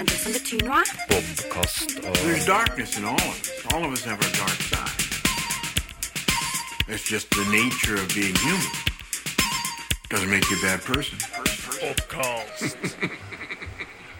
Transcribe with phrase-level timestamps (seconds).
[0.00, 0.80] Men det som betyr noe,
[1.10, 3.50] Bobkast og There's darkness in all of us.
[3.74, 4.96] All of us have our dark side.
[6.88, 8.70] It's just the nature of being human.
[10.08, 11.18] Doesn't make you a bad person.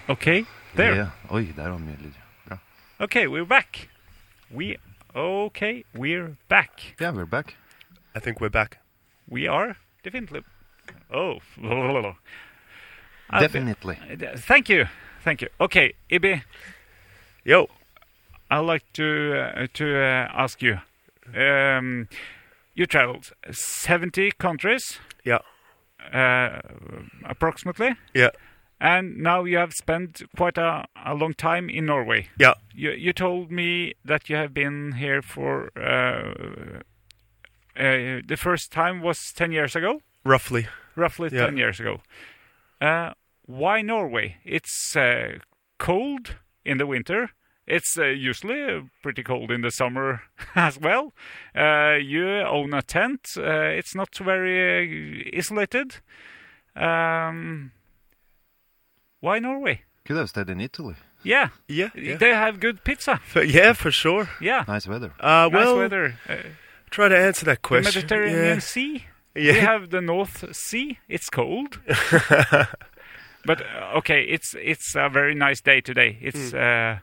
[0.08, 0.44] Okay,
[0.76, 0.94] there.
[0.96, 1.06] Ja.
[1.30, 2.14] Oi, der var mye lyd.
[2.46, 2.58] Bra.
[3.00, 3.88] Okay, we're back.
[4.50, 4.76] We
[5.14, 6.94] okay, we're back.
[7.00, 7.54] Yeah, we're back.
[8.14, 8.78] I think we're back.
[9.28, 10.42] We are definitely.
[11.10, 11.40] Oh,
[13.40, 13.98] Definitely.
[14.10, 14.86] Uh, Thank you,
[15.24, 15.48] thank you.
[15.60, 16.42] Okay, Ibi,
[17.44, 17.68] Yo.
[18.50, 20.78] I'd like to uh, to uh, ask you.
[21.36, 22.08] Um,
[22.74, 25.38] you traveled seventy countries, Yeah.
[26.12, 26.60] uh,
[27.24, 28.30] approximately, Yeah.
[28.80, 32.28] and now you have spent quite a, a long time in Norway.
[32.38, 32.54] Yeah.
[32.74, 36.80] You, you told me that you have been here for uh,
[37.76, 40.66] uh, the first time was 10 years ago, Roughly.
[40.96, 41.46] roughly Yeah.
[41.46, 42.00] 10 years ago.
[43.50, 44.36] Why Norway?
[44.44, 45.38] It's uh,
[45.78, 47.30] cold in the winter.
[47.66, 50.22] It's uh, usually uh, pretty cold in the summer
[50.54, 51.12] as well.
[51.54, 53.34] Uh, you own a tent.
[53.36, 55.96] Uh, it's not very uh, isolated.
[56.76, 57.72] Um,
[59.20, 59.82] why Norway?
[60.04, 60.94] Could have stayed in Italy.
[61.22, 61.90] Yeah, Yeah.
[61.94, 62.16] Yeah.
[62.16, 63.16] they have good pizza.
[63.24, 64.28] For, yeah, for sure.
[64.40, 65.12] Yeah, Nice weather.
[65.20, 66.14] Uh, nice well, weather.
[66.28, 66.36] Uh,
[66.90, 68.00] try to answer that the question.
[68.00, 69.04] Mediterranean Sea.
[69.34, 69.52] Yeah.
[69.52, 70.98] We have the North Sea.
[71.08, 71.78] It's cold.
[73.44, 76.18] but uh, okay, it's it's a very nice day today.
[76.20, 76.98] It's uh,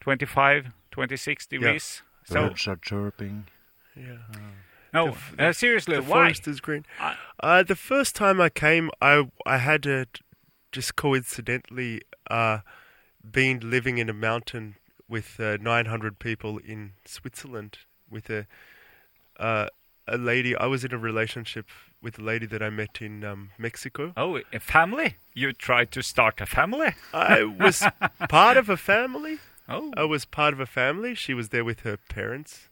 [0.00, 2.02] 25, 26 degrees.
[2.24, 3.46] So Birds are chirping.
[3.96, 4.18] yeah.
[4.92, 6.08] no, the uh, seriously, The why?
[6.24, 6.84] forest is green.
[7.00, 10.04] I- Uh, the first time I came, I I had uh,
[10.72, 12.58] just coincidentally uh,
[13.22, 14.74] been living in a mountain
[15.08, 17.78] with uh, 900 people in Switzerland
[18.10, 18.46] with a
[19.38, 19.66] uh,
[20.06, 20.54] a lady.
[20.56, 21.66] I was in a relationship
[22.04, 24.12] with a lady that I met in um, Mexico.
[24.16, 25.16] Oh, a family?
[25.32, 26.94] You tried to start a family?
[27.12, 27.82] I was
[28.28, 29.38] part of a family.
[29.68, 31.16] Oh, I was part of a family.
[31.16, 32.68] She was there with her parents,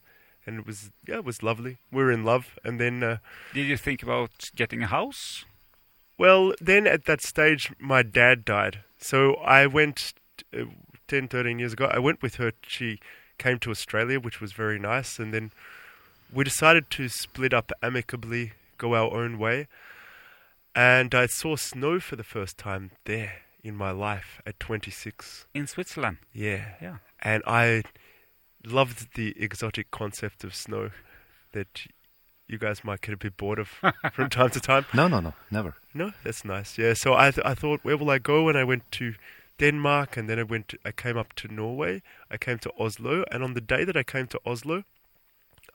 [0.47, 1.79] and it was yeah, it was lovely.
[1.91, 3.17] We were in love, and then uh,
[3.55, 5.45] did you think about getting a house?
[6.23, 8.85] well, then at that stage, my dad died.
[8.97, 10.15] So I went
[10.57, 10.67] uh,
[11.09, 11.87] 10, 13 years ago.
[11.87, 12.53] I went with her.
[12.65, 13.01] She
[13.39, 15.51] came to Australia, which was very nice, and then
[16.33, 19.67] we decided to split up amicably, go our own way.
[20.75, 23.33] And I saw snow for the first time there
[23.63, 25.47] in my life at 26.
[25.55, 26.19] In Switzerland?
[26.33, 26.65] Yeah.
[26.81, 26.97] Yeah.
[27.21, 27.83] and I
[28.65, 30.91] loved the exotic concept of snow
[31.53, 31.87] that
[32.49, 33.69] you guys might get a bit bored of
[34.13, 34.85] from time to time.
[34.95, 35.75] No, no, no, never.
[35.95, 36.79] No, that's nice.
[36.79, 38.49] Yeah, so I th- I thought where will I go?
[38.49, 39.15] And I went to
[39.59, 40.69] Denmark, and then I went.
[40.69, 42.03] To, I came up to Norway.
[42.31, 44.83] I came to Oslo, and on the day that I came to Oslo,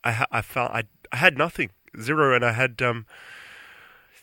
[0.04, 1.70] I ha- I found I I had nothing,
[2.00, 3.06] zero, and I had um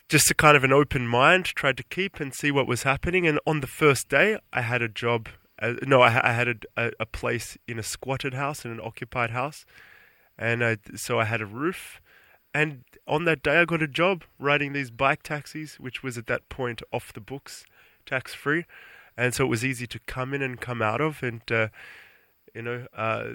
[0.08, 3.26] just a kind of an open mind, tried to keep and see what was happening.
[3.26, 5.28] And on the first day, I had a job.
[5.60, 9.30] Uh, no, I, I had a, a, place in a squatted house, in an occupied
[9.30, 9.64] house,
[10.36, 12.00] and I, so I had a roof.
[12.52, 16.26] And on that day, I got a job riding these bike taxis, which was at
[16.26, 17.64] that point off the books,
[18.04, 18.64] tax free,
[19.16, 21.22] and so it was easy to come in and come out of.
[21.22, 21.68] And uh,
[22.54, 23.30] you know, uh,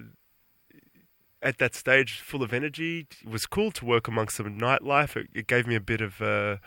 [1.42, 5.16] at that stage, full of energy, it was cool to work amongst some nightlife.
[5.16, 6.58] It, it gave me a bit of uh,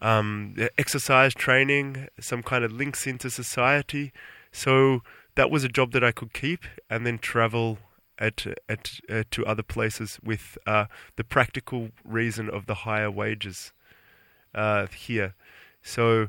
[0.00, 4.12] um, exercise training, some kind of links into society.
[4.52, 5.02] So
[5.34, 7.78] that was a job that I could keep, and then travel
[8.18, 13.72] at at uh, to other places with uh, the practical reason of the higher wages
[14.54, 15.34] uh, here.
[15.82, 16.28] So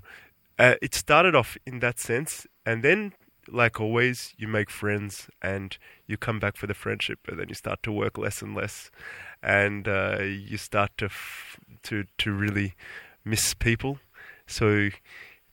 [0.58, 3.14] uh, it started off in that sense, and then,
[3.48, 5.78] like always, you make friends and
[6.08, 8.92] you come back for the friendship, but then you start to work less and less,
[9.42, 12.76] and uh, you start to f- to to really
[13.26, 14.00] miss people.
[14.48, 14.90] So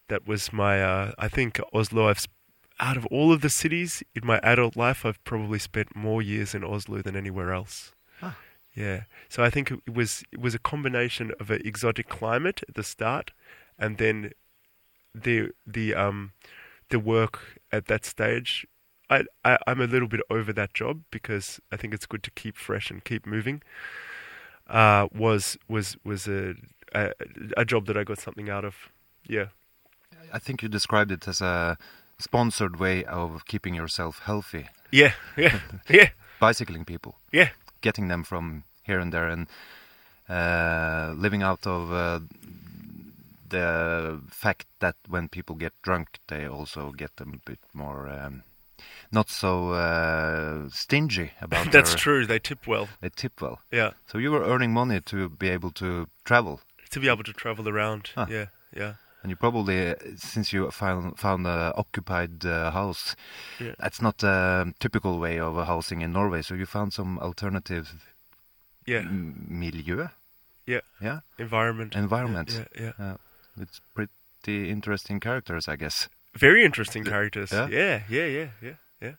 [0.08, 0.82] that was my.
[0.82, 2.08] Uh, I think Oslo.
[2.08, 2.34] I've sp-
[2.80, 6.54] out of all of the cities in my adult life, I've probably spent more years
[6.54, 7.92] in Oslo than anywhere else.
[8.22, 8.36] Ah.
[8.74, 9.02] Yeah.
[9.28, 12.82] So I think it was it was a combination of an exotic climate at the
[12.82, 13.32] start,
[13.78, 14.32] and then
[15.14, 16.32] the the um
[16.88, 18.66] the work at that stage.
[19.08, 22.30] I, I I'm a little bit over that job because I think it's good to
[22.30, 23.62] keep fresh and keep moving.
[24.68, 26.54] Uh, was was was a,
[26.94, 27.12] a
[27.56, 28.74] a job that I got something out of.
[29.26, 29.46] Yeah.
[30.32, 31.76] I think you described it as a
[32.18, 34.68] sponsored way of keeping yourself healthy.
[34.92, 35.12] Yeah.
[35.36, 35.58] Yeah.
[35.88, 36.10] yeah.
[36.38, 37.48] Bicycling people, Yeah.
[37.80, 39.46] getting them from here and there, and
[40.28, 42.20] uh, living out of uh,
[43.50, 48.42] the fact that when people get drunk, they also get a bit more um,
[49.12, 52.26] not so uh, stingy about That's their, true.
[52.26, 52.88] They tip well.
[53.00, 53.58] They tip well.
[53.70, 53.90] Yeah.
[54.06, 56.60] So you were earning money to be able to travel.
[56.90, 58.10] To be able to travel around.
[58.28, 58.46] Yeah.
[58.76, 58.94] Yeah.
[59.22, 63.14] And you probably, uh, since you found found a occupied uh, house,
[63.58, 63.74] Yeah.
[63.78, 66.42] that's not a typical way of housing in Norway.
[66.42, 67.92] So you found some alternative
[68.86, 69.02] Yeah,
[69.48, 70.08] milieu,
[70.66, 70.80] yeah.
[71.02, 71.94] yeah, Environment.
[71.94, 72.50] environment.
[72.50, 72.92] Yeah, yeah.
[72.98, 73.16] yeah.
[73.60, 76.08] Uh, it's pretty interesting characters, I guess.
[76.36, 77.52] Very interesting characters.
[77.52, 77.68] Yeah?
[77.68, 79.12] Yeah, yeah, yeah, yeah, yeah.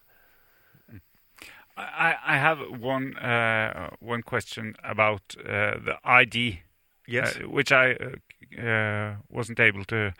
[1.77, 6.61] I, I have one uh, one question about uh, the ID,
[7.07, 7.37] Yes.
[7.37, 10.13] uh, which I uh, uh, wasn't able to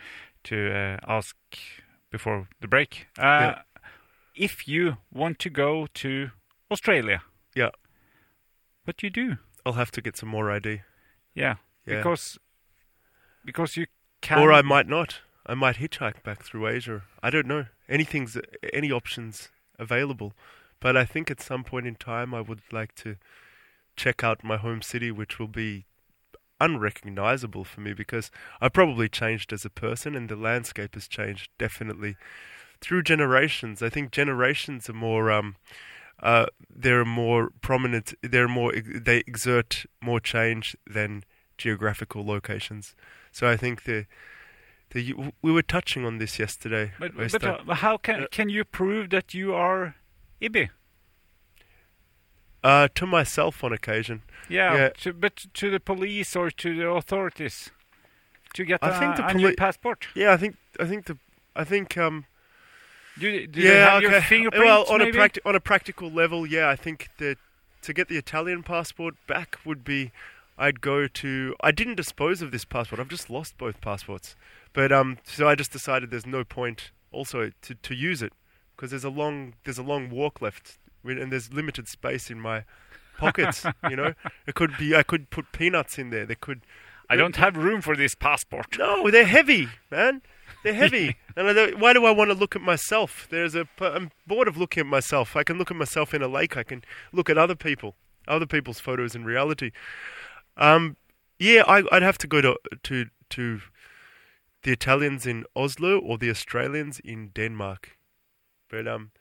[0.44, 1.36] to uh, ask
[2.12, 3.08] before the break.
[3.18, 3.62] Uh, Yeah.
[4.34, 6.32] If you want to go to
[6.72, 7.22] Australia,
[7.56, 7.72] Yeah.
[8.86, 9.38] what you do?
[9.66, 10.82] I'll have to get some more ID.
[11.36, 11.98] Yeah, Yeah.
[11.98, 12.40] because
[13.46, 13.88] because you
[14.22, 14.40] can.
[14.40, 15.20] Or I might not.
[15.46, 17.04] I might hitchhike back through Asia.
[17.22, 17.66] I don't know.
[17.90, 18.38] Anything's
[18.72, 20.34] any options available.
[20.80, 23.18] But I think at some point in time I would like to
[23.96, 25.86] check out my home city which will be
[26.60, 28.32] unrecognizable for me because
[28.62, 32.16] I probably changed as a person and the landscape has changed definitely
[32.80, 33.82] through generations.
[33.82, 35.56] I think generations are more um
[36.22, 38.14] uh, they're more prominent.
[38.22, 38.74] They're more.
[38.74, 41.24] They exert more change than
[41.64, 42.96] geographical locations.
[43.32, 44.06] So I think the
[44.94, 46.92] the we were touching on this yesterday.
[47.00, 49.96] But, but uh, how can Uh, can you prove that you are
[50.42, 50.70] Ibi?
[52.64, 54.22] uh, to myself on occasion.
[54.50, 54.90] Yeah, Yeah.
[55.04, 57.72] To, but to the police or to the authorities
[58.54, 60.08] to get I a, think the a new passport.
[60.16, 61.18] Yeah, I think I think the
[61.56, 62.26] I think um
[63.20, 64.28] Do, do yeah have your okay.
[64.28, 64.66] fingerprints?
[64.66, 65.18] well, on maybe?
[65.18, 67.38] a practi- on a practical level, yeah, I think that
[67.82, 70.12] to get the Italian passport back would be
[70.62, 73.00] I'd go to I didn't dispose of this passport.
[73.02, 74.36] I've just lost both passports.
[74.74, 78.32] But um so I just decided there's no point also to to use it
[78.76, 82.64] because there's a long there's a long walk left and there's limited space in my
[83.18, 84.14] pockets, you know.
[84.46, 86.28] It could be I could put peanuts in there.
[86.28, 86.62] There could
[87.10, 88.78] I don't have room for this passport.
[88.78, 90.22] no, they're heavy, man.
[90.64, 91.18] They're heavy.
[91.36, 93.28] and I why do I want to look at myself?
[93.32, 93.68] There's a.
[93.80, 95.36] I'm bored of looking at myself.
[95.36, 96.56] I can look at myself in a lake.
[96.56, 97.96] I can look at other people,
[98.28, 99.72] other people's photos in reality.
[100.58, 100.98] Um,
[101.40, 103.62] yeah, I, I'd have to go to to to
[104.64, 107.98] the Italians in Oslo or the Australians in Denmark.
[108.70, 109.12] But um,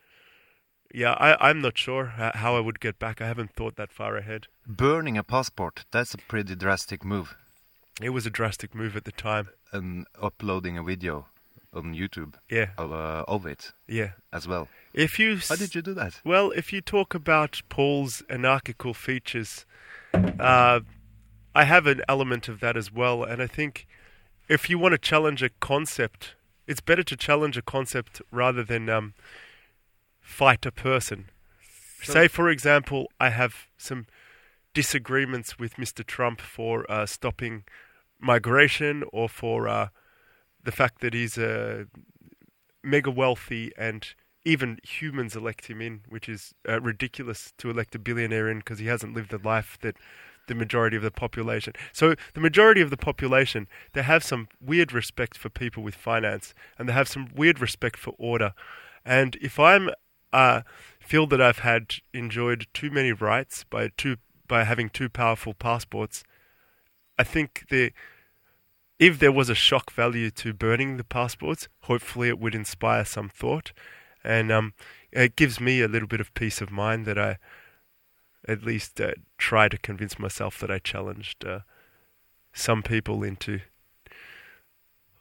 [0.94, 3.20] yeah, I, I'm not sure how I would get back.
[3.20, 4.46] I haven't thought that far ahead.
[4.66, 7.36] Burning a passport, that's a pretty drastic move.
[8.02, 9.48] It was a drastic move at the time.
[9.72, 11.26] And uploading a video
[11.72, 14.10] on YouTube Yeah, of, uh, of it yeah.
[14.32, 14.68] as well.
[14.92, 16.20] If you How did you do that?
[16.24, 19.64] Well, if you talk about Paul's anarchical features,
[20.12, 20.80] uh,
[21.54, 23.24] I have an element of that as well.
[23.24, 23.86] And I think
[24.48, 26.34] if you want to challenge a concept,
[26.66, 29.14] it's better to challenge a concept rather than um,
[30.20, 31.26] fight a person.
[32.02, 34.06] So- Say, for example, I have some
[34.74, 36.06] disagreements with Mr.
[36.06, 37.64] Trump for uh, stopping
[38.20, 39.88] migration or for uh,
[40.62, 41.84] the fact that he's uh,
[42.82, 44.14] mega wealthy and
[44.44, 48.78] even humans elect him in, which is uh, ridiculous to elect a billionaire in because
[48.78, 49.96] he hasn't lived the life that
[50.48, 51.72] the majority of the population.
[51.92, 56.54] So the majority of the population, they have some weird respect for people with finance,
[56.78, 58.54] and they have some weird respect for order.
[59.04, 59.90] And if I'm
[60.32, 60.62] uh,
[61.00, 64.16] feel that I've had enjoyed too many rights by two
[64.46, 66.24] by having two powerful passports,
[67.18, 67.92] I think the
[68.98, 73.28] if there was a shock value to burning the passports, hopefully it would inspire some
[73.28, 73.72] thought,
[74.22, 74.74] and um,
[75.10, 77.38] it gives me a little bit of peace of mind that I
[78.46, 81.60] at least uh, try to convince myself that I challenged uh,
[82.52, 83.60] some people into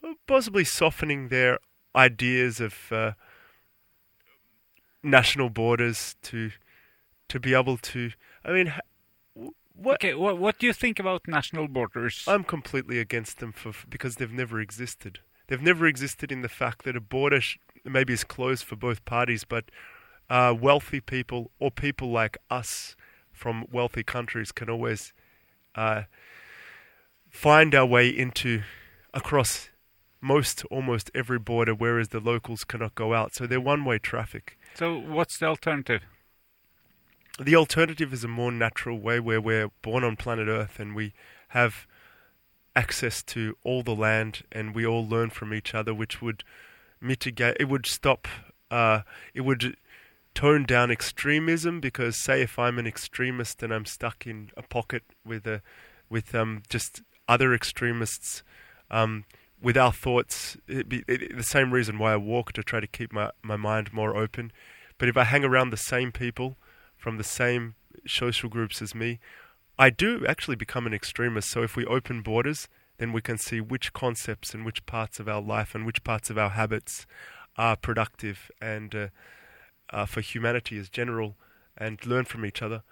[0.03, 1.59] uh, possibly softening their
[1.95, 3.11] ideas of uh,
[5.03, 6.51] national borders to
[7.27, 8.11] to be able to.
[8.43, 8.73] I mean,
[9.73, 12.23] what Okay, what what do you think about national borders?
[12.27, 15.19] I'm completely against them for because they've never existed.
[15.47, 19.03] They've never existed in the fact that a border sh- maybe is closed for both
[19.05, 19.65] parties, but
[20.29, 22.95] uh, wealthy people or people like us
[23.39, 25.13] from wealthy countries can always
[25.73, 26.03] uh,
[27.29, 28.63] find our way into
[29.13, 29.69] across
[30.19, 33.33] most almost every border, whereas the locals cannot go out.
[33.33, 34.57] So they're one-way traffic.
[34.75, 36.01] so what's the alternative?
[37.39, 41.13] The alternative is a more natural way where we're born on planet Earth and we
[41.49, 41.87] have
[42.75, 46.43] access to all the land and we all learn from each other, which would
[46.99, 48.27] mitigate, it would stop,
[48.69, 49.03] uh,
[49.33, 49.77] it would
[50.39, 55.03] tone down extremism because, say, if I'm an extremist and I'm stuck in a pocket
[55.25, 55.61] with a,
[56.09, 58.41] with um, just other extremists,
[58.89, 59.25] um,
[59.61, 63.11] with our thoughts, be it, the same reason why I walk to try to keep
[63.11, 64.53] my, my mind more open.
[64.97, 66.55] But if I hang around the same people,
[66.95, 67.75] from the same
[68.07, 69.19] social groups as me,
[69.77, 71.49] I do actually become an extremist.
[71.49, 75.27] So if we open borders, then we can see which concepts and which parts of
[75.27, 77.05] our life and which parts of our habits
[77.57, 79.07] are productive and uh,
[79.91, 81.35] uh, for humanity as general,
[81.77, 82.83] and learn from each other.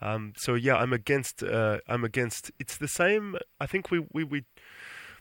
[0.00, 1.42] Um, so yeah, I'm against.
[1.42, 2.50] Uh, I'm against.
[2.58, 3.36] It's the same.
[3.60, 4.44] I think we, we we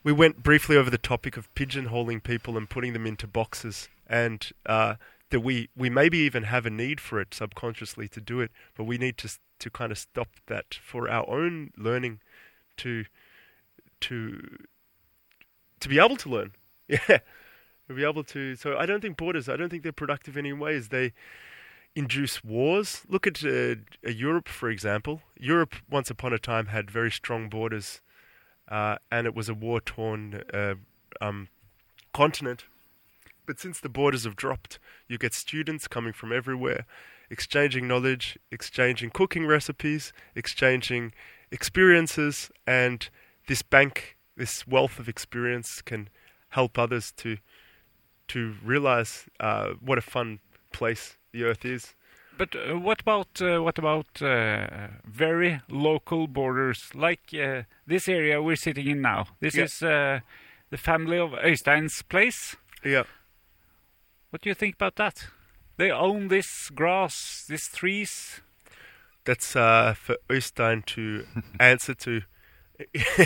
[0.03, 4.49] we went briefly over the topic of pigeonholing people and putting them into boxes, and
[4.65, 4.95] uh,
[5.29, 8.85] that we we maybe even have a need for it subconsciously to do it, but
[8.85, 12.19] we need to to kind of stop that for our own learning,
[12.77, 13.05] to
[14.01, 14.57] to
[15.79, 16.51] to be able to learn.
[17.07, 17.19] Yeah,
[17.89, 18.55] to be able to.
[18.55, 19.49] So I don't think borders.
[19.49, 20.89] I don't think they're productive in any ways.
[20.89, 21.11] They
[21.95, 23.01] induce wars.
[23.09, 25.21] Look at uh, uh, Europe, for example.
[25.37, 28.01] Europe, once upon a time, had very strong borders,
[28.69, 30.75] uh, and it was a war-torn uh,
[31.19, 31.49] um,
[32.13, 32.65] continent.
[33.47, 34.77] But since the borders have dropped,
[35.07, 36.85] you get students coming from everywhere,
[37.31, 41.11] exchanging knowledge, exchanging cooking recipes, exchanging
[41.51, 43.09] experiences, and
[43.47, 46.09] this bank, this wealth of experience, can
[46.49, 47.37] help others to
[48.29, 50.39] to realize uh, what a fun
[50.71, 51.95] place the Earth is.
[52.37, 58.41] But uh, what about uh, what about uh, very local borders like uh, this area
[58.41, 59.25] we're sitting in now?
[59.41, 59.65] This Yeah.
[59.65, 60.19] is uh,
[60.69, 62.55] the family of Øystein's place.
[62.85, 63.03] Yeah.
[64.31, 65.27] What do you think about that?
[65.77, 68.41] They own this grass, these trees.
[69.25, 71.25] That's uh, for Øystein to
[71.59, 72.21] answer to.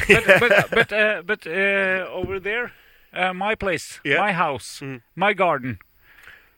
[0.08, 2.72] But but but, uh, but uh, over there,
[3.14, 4.20] uh, my place, Yeah.
[4.22, 5.02] my house, Mm.
[5.16, 5.80] my garden.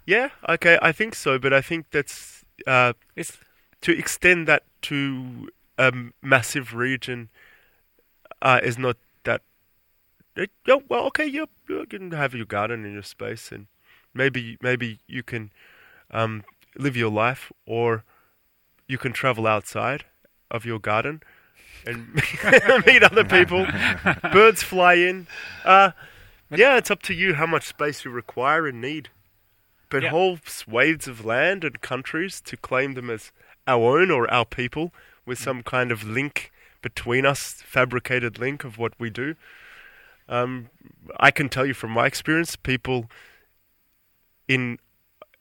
[0.07, 3.37] Yeah, okay, I think so, but I think that's uh, It's
[3.81, 7.29] to extend that to a massive region
[8.41, 9.41] uh, is not that.
[10.35, 13.67] It, well, okay, you you can have your garden in your space, and
[14.13, 15.51] maybe maybe you can
[16.11, 16.43] um,
[16.77, 18.03] live your life, or
[18.87, 20.05] you can travel outside
[20.51, 21.21] of your garden
[21.87, 22.13] and
[22.85, 23.65] meet other people.
[24.33, 25.27] Birds fly in.
[25.65, 25.91] Uh,
[26.51, 29.09] yeah, it's up to you how much space you require and need.
[29.89, 30.09] But Yeah.
[30.09, 33.31] whole swathes of land and countries to claim them as
[33.67, 34.93] our own or our people
[35.25, 39.35] with some kind of link between us, fabricated link of what we do.
[40.27, 40.69] Um,
[41.19, 43.09] I can tell you from my experience, people
[44.47, 44.79] in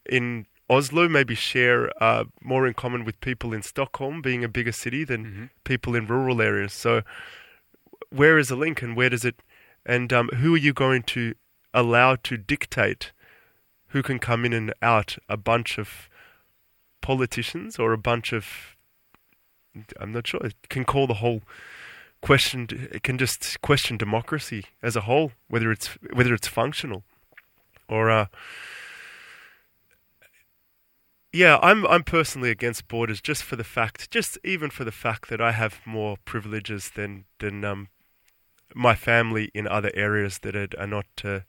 [0.07, 4.73] in Oslo maybe share uh, more in common with people in Stockholm, being a bigger
[4.73, 6.73] city, than people in rural areas.
[6.73, 7.03] So,
[8.11, 9.37] where is the link, and where does it?
[9.87, 11.35] And um, who are you going to
[11.73, 13.13] allow to dictate
[13.89, 15.19] who can come in and out?
[15.29, 16.09] A bunch of
[17.01, 18.75] politicians or a bunch of
[19.99, 20.41] I'm not sure.
[20.45, 21.43] It can call the whole
[22.21, 22.69] question.
[22.93, 27.03] It can just question democracy as a whole, whether it's whether it's functional,
[27.89, 28.27] or uh,
[31.33, 35.29] yeah, I'm I'm personally against borders just for the fact, just even for the fact
[35.29, 37.89] that I have more privileges than than um,
[38.75, 41.41] my family in other areas that are, are not uh,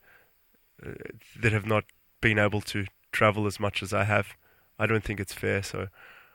[0.84, 0.92] uh,
[1.40, 1.84] that have not
[2.20, 4.28] been able to travel as much as I have.
[4.78, 5.62] I don't think it's fair.
[5.62, 5.88] So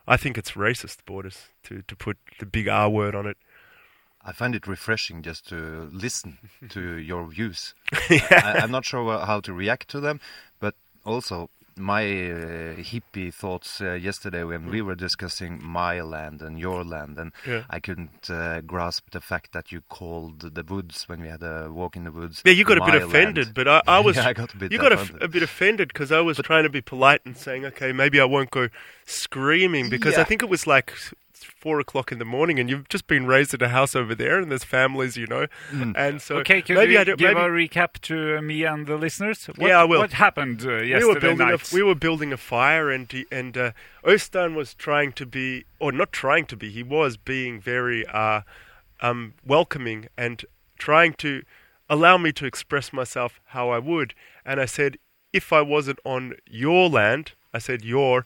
[0.08, 3.38] I think it's racist borders to, to put the big R word on it.
[4.24, 6.38] I find it refreshing just to listen
[6.70, 7.74] to your views.
[7.94, 10.20] I, I'm not sure how to react to them,
[10.60, 16.60] but also my uh, hippie thoughts uh, yesterday when we were discussing my land and
[16.60, 17.64] your land, and Yeah.
[17.70, 21.70] I couldn't uh, grasp the fact that you called the woods when we had a
[21.72, 22.42] walk in the woods.
[22.46, 23.54] Yeah, you got a bit my offended, land.
[23.56, 26.12] but I, I was Yeah, I got a bit you got a, bit offended because
[26.12, 28.68] I was trying to be polite and saying, okay, maybe I won't go
[29.06, 30.94] screaming because I think it was like
[31.44, 34.40] four o'clock in the morning, and you've just been raised in a house over there,
[34.40, 35.94] and there's families, you know, Mm.
[35.98, 38.64] and so okay, could maybe you I don't, give maybe a recap to uh, me
[38.66, 39.46] and the listeners?
[39.48, 40.00] What, Yeah, I will.
[40.00, 41.72] What happened uh, yesterday we were building night?
[41.72, 43.72] a we were building a fire, and and uh,
[44.06, 48.42] Øystein was trying to be, or not trying to be, he was being very uh,
[49.02, 50.46] um, welcoming and
[50.78, 51.44] trying to
[51.90, 54.14] allow me to express myself how I would.
[54.46, 54.98] And I said,
[55.34, 58.26] if I wasn't on your land, I said your,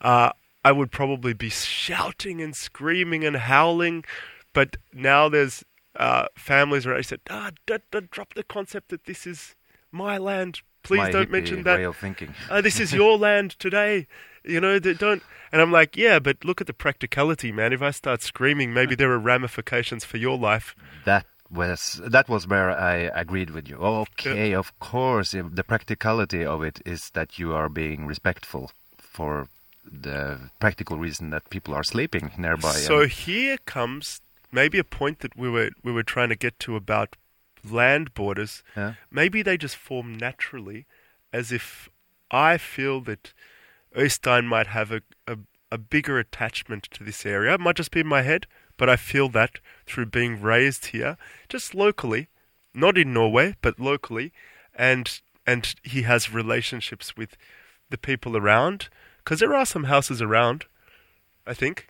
[0.00, 0.30] uh,
[0.64, 4.04] I would probably be shouting and screaming and howling.
[4.52, 5.64] But now there's
[5.96, 9.54] uh, families where I said, ah, don't, don't drop the concept that this is
[9.90, 10.60] my land.
[10.82, 12.34] Please my don't mention that way of thinking.
[12.48, 14.06] uh, this is your land today.
[14.44, 15.22] You know, don't.
[15.52, 17.74] And I'm like, yeah, but look at the practicality, man.
[17.74, 20.74] If I start screaming, maybe there are ramifications for your life.
[21.04, 23.76] That was that was where I agreed with you.
[23.76, 29.48] Okay, of course, the practicality of it is that you are being respectful for
[29.90, 32.72] the practical reason that people are sleeping nearby.
[32.72, 34.20] So here comes
[34.52, 37.16] maybe a point that we were we were trying to get to about
[37.68, 38.62] land borders.
[38.76, 38.94] Yeah.
[39.10, 40.86] Maybe they just form naturally,
[41.32, 41.88] as if
[42.30, 43.32] I feel that
[43.96, 45.38] Øystein might have a, a
[45.72, 47.54] a bigger attachment to this area.
[47.54, 51.16] It might just be in my head, but I feel that through being raised here,
[51.48, 52.28] just locally,
[52.74, 54.32] not in Norway, but locally,
[54.74, 57.36] and and he has relationships with
[57.88, 58.88] the people around
[59.24, 60.64] because there are some houses around.
[61.46, 61.86] I think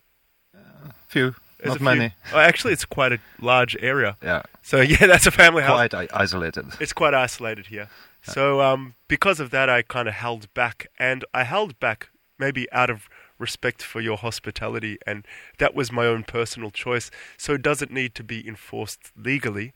[1.07, 2.13] Few, There's not many.
[2.33, 4.15] Oh, actually, it's quite a large area.
[4.23, 5.75] Yeah, So yeah, that's a family house.
[5.89, 6.65] quite i- isolated.
[6.79, 7.89] It's quite isolated here.
[8.23, 12.09] So um, because of that, I kind of held back, and I held back
[12.39, 13.09] maybe out of
[13.39, 15.25] respect for your hospitality, and
[15.57, 17.09] that was my own personal choice.
[17.37, 19.73] So it doesn't need to be enforced legally.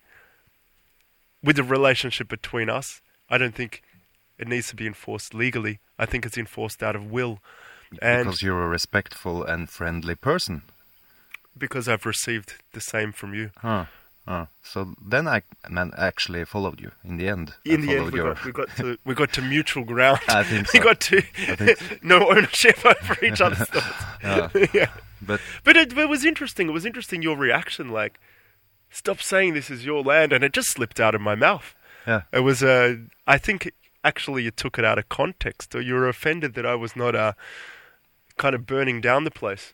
[1.44, 3.82] With the relationship between us, I don't think
[4.38, 5.80] it needs to be enforced legally.
[5.98, 7.39] I think it's enforced out of will,
[8.01, 10.63] and because you're a respectful and friendly person.
[11.58, 13.51] because I've received the same from you.
[13.60, 13.86] Huh.
[14.27, 14.48] Huh.
[14.63, 17.54] So then I man actually followed you in the end.
[17.65, 20.20] I In the end, we your- got, we got to we got to mutual ground.
[20.27, 24.04] I think we got to I no ownership over each other's thoughts.
[24.24, 24.50] Yeah.
[24.74, 24.89] yeah.
[25.22, 26.68] But But it, it was interesting.
[26.70, 27.89] It was interesting your reaction.
[27.89, 28.20] Like,
[28.89, 31.75] stop saying this is your land, and it just slipped out of my mouth.
[32.08, 32.62] yeah, It was.
[32.63, 32.96] Uh,
[33.27, 33.72] I think
[34.06, 37.16] actually you took it out of context, or you were offended that I was not
[37.16, 37.34] uh,
[38.38, 39.74] kind of burning down the place,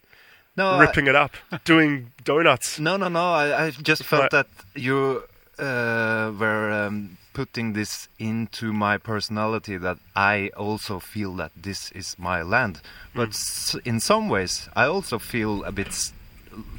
[0.55, 1.31] no, I- ripping it up,
[1.65, 2.79] doing donuts.
[2.79, 3.33] No, no, no.
[3.33, 5.23] I, I just felt that you
[5.59, 9.77] uh, were um, putting this into my personality.
[9.77, 12.81] That I also feel that this is my land,
[13.13, 15.93] but s- in some ways, I also feel a bit,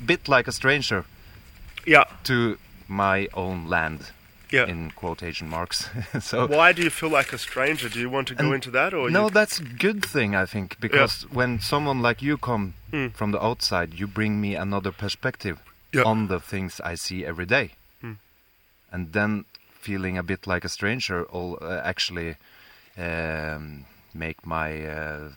[0.07, 1.05] bit like a stranger
[1.87, 2.05] Yeah.
[2.25, 4.01] to my own land.
[4.53, 4.67] Yeah.
[4.69, 5.89] In quotation marks.
[6.21, 7.89] so Why do you feel like a stranger?
[7.89, 10.47] Do you want to go into that, or no, you, that's a good thing, I
[10.47, 13.13] think, because when someone like you come Mm.
[13.15, 15.57] from the outside, you bring me another perspective
[15.93, 16.05] Yeah.
[16.05, 17.71] on the things I see every day.
[18.03, 18.17] Mm.
[18.93, 19.45] And then
[19.81, 22.37] feeling a bit like a stranger will uh, actually
[22.99, 25.29] um, make my uh,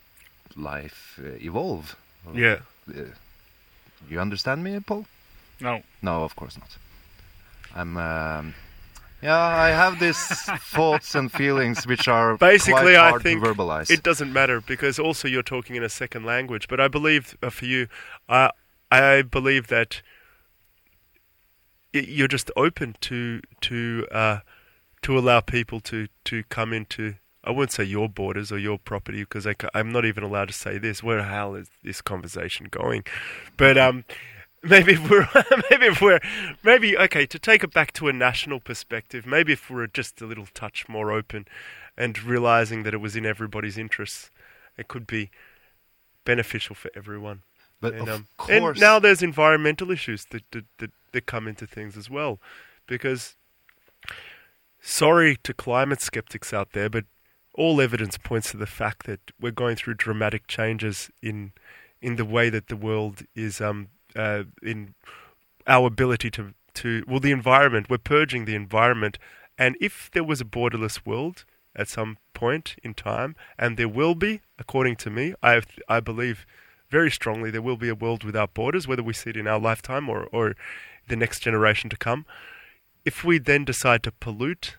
[0.58, 1.96] life uh, evolve.
[2.34, 2.58] yeah?
[2.88, 3.02] Uh,
[4.10, 5.06] you understand me, Paul?
[5.62, 5.82] No.
[6.02, 6.78] No, of course not.
[7.76, 7.96] I'm.
[7.98, 8.54] Um,
[9.22, 10.18] yeah, I have these
[10.72, 13.44] thoughts and feelings which are Basically, I think.
[13.90, 16.68] It doesn't matter because also you're talking in a second language.
[16.68, 17.88] But I believe uh, for you,
[18.30, 18.52] I
[18.92, 20.02] I believe that
[21.94, 24.40] you're just open to to uh,
[25.02, 27.16] to allow people to to come into.
[27.44, 30.80] I wouldn't say your borders or your property because I'm not even allowed to say
[30.80, 31.04] this.
[31.04, 33.04] Where the hell is this conversation going?
[33.56, 34.04] But um,
[34.70, 35.28] maybe if we're
[35.70, 36.20] maybe if we're
[36.64, 39.26] maybe okay to take it back to a national perspective.
[39.26, 41.46] Maybe if we're just a little touch more open
[41.96, 44.32] and realizing that it was in everybody's interests,
[44.78, 45.30] it could be
[46.26, 47.44] beneficial for everyone.
[47.80, 51.48] but And, of um, course, and now there's environmental issues that, that that that come
[51.48, 52.40] into things as well,
[52.88, 53.36] because
[54.82, 57.06] sorry to climate skeptics out there, but
[57.54, 61.52] all evidence points to the fact that we're going through dramatic changes in
[62.02, 64.94] in the way that the world is um uh, in
[65.68, 69.18] our ability to to well the environment we're purging the environment.
[69.58, 74.16] And if there was a borderless world at some point in time and there will
[74.16, 76.46] be according to me I I believe
[76.90, 79.60] very strongly there will be a world without borders whether we see it in our
[79.60, 80.56] lifetime or or
[81.08, 82.26] the next generation to come.
[83.06, 84.78] If we then decide to pollute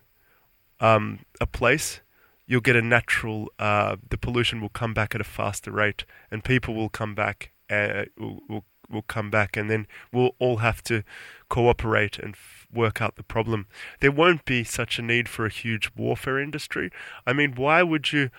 [0.79, 2.01] um, a place
[2.45, 6.43] you'll get a natural uh, the pollution will come back at a faster rate and
[6.43, 10.83] people will come back uh, will, will will come back and then we'll all have
[10.83, 11.03] to
[11.49, 13.67] cooperate and f- work out the problem.
[13.99, 16.91] There won't be such a need for a huge warfare industry.
[17.25, 18.29] I mean why would you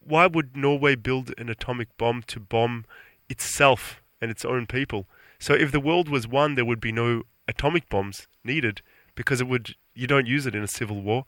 [0.00, 2.84] why would norway build an atomic bomb to bomb
[3.28, 5.06] itself and its own people?
[5.38, 8.82] So if the world was one there would be no atomic bombs needed
[9.14, 11.24] because it would you don't use it in a civil war.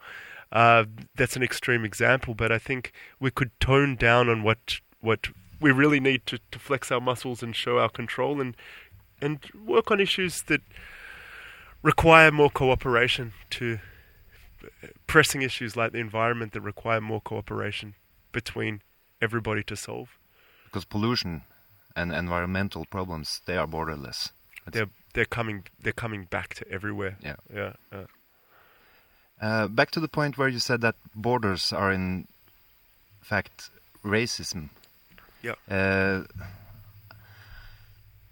[0.50, 0.84] Uh,
[1.14, 5.28] that's an extreme example, but I think we could tone down on what what
[5.62, 8.56] we really need to, to flex our muscles and show our control and
[9.20, 10.60] and work on issues that
[11.82, 13.78] require more cooperation to
[15.06, 17.94] pressing issues like the environment that require more cooperation
[18.32, 18.80] between
[19.20, 20.08] everybody to solve.
[20.66, 21.42] because pollution
[21.96, 24.30] and environmental problems they are borderless.
[24.66, 27.16] It's- They're they're coming they're coming back to everywhere.
[27.22, 27.36] Yeah.
[27.54, 27.72] Yeah.
[27.92, 28.06] yeah.
[29.40, 32.26] Uh, back to the point where you said that borders are in
[33.20, 33.70] fact
[34.04, 34.70] racism.
[35.42, 35.54] Yeah.
[35.70, 36.24] Uh,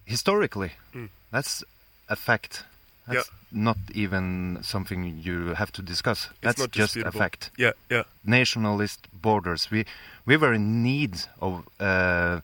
[0.05, 1.09] historically, Mm.
[1.31, 1.65] that's
[2.09, 2.65] a fact.
[3.07, 6.29] That's not even something you have to discuss.
[6.43, 7.51] that's not just a fact.
[7.59, 8.05] Yeah, yeah.
[8.25, 9.69] Nationalist borders.
[9.71, 9.85] We
[10.27, 11.65] we were in need of.
[11.81, 12.41] Uh,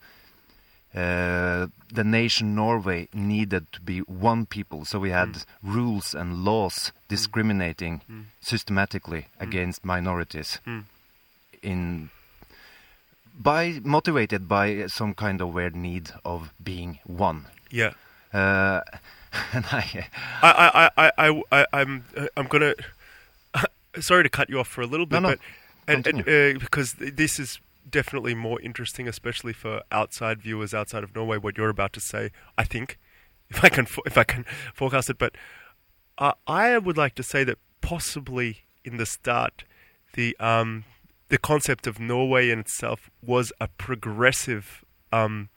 [0.94, 6.90] uh, the nation Norway needed to be one people, so we had rules and laws
[7.08, 8.00] discriminating
[8.40, 10.58] systematically against minorities.
[10.66, 10.84] Mm.
[11.62, 12.10] In
[13.38, 17.46] by motivated by some kind of weird need of being one.
[17.70, 17.92] Yeah.
[18.32, 18.80] Uh,
[19.52, 20.08] and I,
[20.42, 22.04] I, I, I, I, I, I'm,
[22.36, 22.74] I'm gonna.
[24.00, 25.36] sorry to cut you off for a little bit, No, no.
[25.36, 25.40] but
[25.88, 31.14] and, and uh, because this is definitely more interesting, especially for outside viewers outside of
[31.14, 31.38] Norway.
[31.38, 32.98] What you're about to say, I think,
[33.50, 34.44] if I can, if I can
[34.74, 35.34] forecast it, but
[36.18, 39.64] uh, I would like to say that possibly in the start,
[40.14, 40.84] the um,
[41.28, 45.48] the concept of Norway in itself was a progressive um,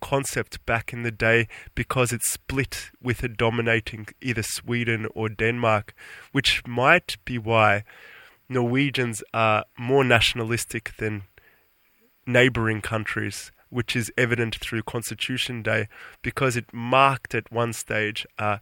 [0.00, 5.94] concept back in the day because it split with a dominating either Sweden or Denmark,
[6.32, 7.84] which might be why
[8.48, 11.22] Norwegians are more nationalistic than
[12.26, 15.88] neighboring countries, which is evident through Constitution Day
[16.22, 18.58] because it marked at one stage uh,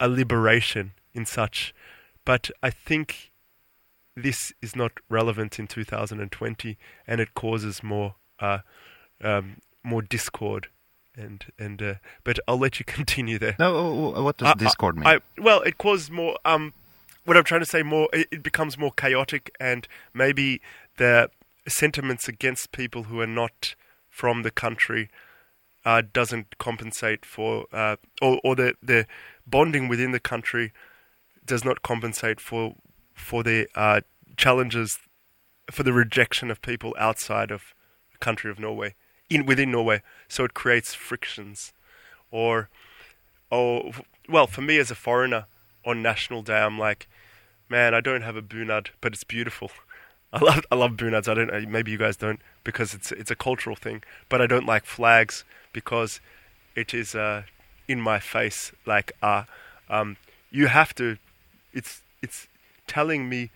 [0.00, 1.74] a liberation in such.
[2.24, 3.30] But I think
[4.16, 8.58] this is not relevant in 2020, and it causes more uh,
[9.22, 10.68] um, more discord.
[11.16, 13.56] And and uh, but I'll let you continue there.
[13.58, 15.06] no, what does Discord mean?
[15.06, 16.36] I, well, it causes more.
[16.44, 16.72] Um,
[17.24, 20.60] what I'm trying to say more, it, it becomes more chaotic, and maybe
[20.96, 21.30] the
[21.66, 23.74] sentiments against people who are not
[24.10, 25.08] from the country
[25.84, 29.06] uh, doesn't compensate for, uh, or, or the the
[29.46, 30.72] bonding within the country
[31.46, 32.74] does not compensate for
[33.14, 34.00] for the uh,
[34.36, 34.98] challenges
[35.70, 37.74] for the rejection of people outside of
[38.12, 38.94] the country of Norway
[39.30, 40.02] in within Norway.
[40.28, 41.72] So it creates frictions,
[42.30, 42.68] or
[43.50, 43.92] or
[44.28, 45.46] well, for me as a foreigner
[45.84, 47.08] on National Day, I'm like,
[47.68, 49.70] man, I don't have a bunad, but it's beautiful.
[50.32, 51.28] I love I love bunads.
[51.28, 54.46] I don't know, maybe you guys don't because it's it's a cultural thing, but I
[54.46, 56.20] don't like flags because
[56.74, 57.42] it is uh,
[57.86, 58.72] in my face.
[58.84, 59.44] Like uh,
[59.88, 60.16] um,
[60.50, 61.18] you have to.
[61.72, 62.48] It's it's
[62.86, 63.50] telling me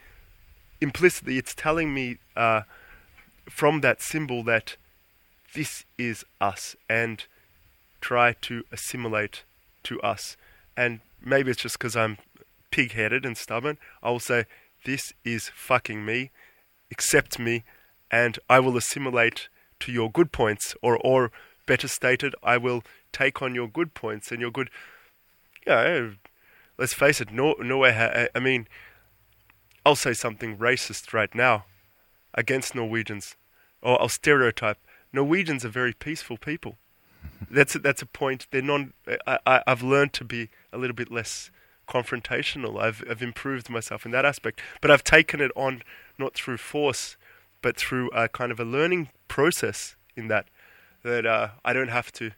[0.81, 1.39] implicitly.
[1.39, 2.63] It's telling me uh,
[3.49, 4.77] from that symbol that
[5.55, 7.25] this is us and
[8.01, 9.43] try to assimilate
[9.85, 10.37] to us.
[10.77, 12.19] And maybe it's just because I'm
[12.71, 13.79] pig headed and stubborn.
[14.03, 14.45] I will say,
[14.85, 16.31] This is fucking me,
[16.91, 17.65] accept me,
[18.11, 19.49] and I will assimilate
[19.81, 20.75] to your good points.
[20.83, 21.33] Or, or
[21.67, 24.71] better stated, I will take on your good points and your good.
[25.67, 26.11] Yeah,
[26.79, 28.69] let's face it, Nor- Norway, I mean,
[29.89, 31.65] I'll say something racist right now
[32.35, 33.37] against Norwegians,
[33.81, 34.77] or I'll stereotype.
[35.15, 36.77] Norwegians are very peaceful people.
[37.51, 38.47] That's a, that's a point.
[38.51, 38.93] They're non.
[39.27, 41.51] I, I, I've learned to be a little bit less
[41.89, 42.79] confrontational.
[42.79, 45.83] I've I've improved myself in that aspect, but I've taken it on
[46.19, 47.17] not through force,
[47.63, 49.97] but through a kind of a learning process.
[50.15, 50.49] In that,
[51.03, 52.33] that uh, I don't have to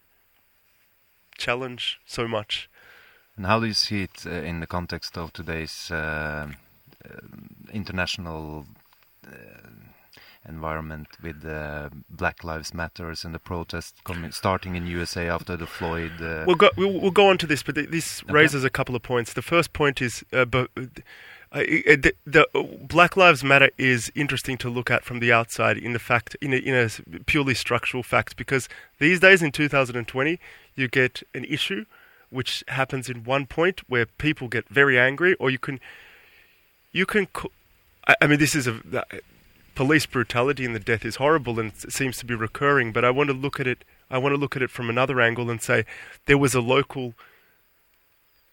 [1.37, 2.69] challenge so much.
[3.35, 6.47] And how do you see it uh, in the context of today's uh,
[7.73, 8.65] international
[9.27, 9.31] uh,
[10.47, 15.67] environment with uh, Black Lives Matters and the protests coming, starting in USA after the
[15.67, 16.11] Floyd?
[16.21, 16.69] Uh, We'll go.
[16.77, 18.33] We'll, we'll go on to this, but th- this Okay.
[18.33, 19.33] raises a couple of points.
[19.33, 20.81] The first point is, uh, but uh,
[21.53, 25.77] uh, the, the uh, Black Lives Matter is interesting to look at from the outside
[25.77, 26.89] in the fact, in a, in a
[27.25, 28.67] purely structural fact, because
[28.99, 30.39] these days in 2020,
[30.75, 31.85] you get an issue
[32.29, 35.81] which happens in one point where people get very angry, or you can,
[36.91, 37.27] you can.
[37.27, 37.51] co-
[38.07, 38.79] I, I mean, this is a.
[39.73, 42.91] Police brutality and the death is horrible and it seems to be recurring.
[42.91, 43.85] But I want to look at it.
[44.11, 45.85] I want to look at it from another angle and say
[46.25, 47.13] there was a local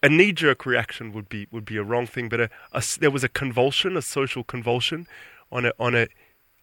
[0.01, 3.23] a knee-jerk reaction would be would be a wrong thing, but a, a there was
[3.23, 5.07] a convulsion, a social convulsion,
[5.51, 6.07] on a on a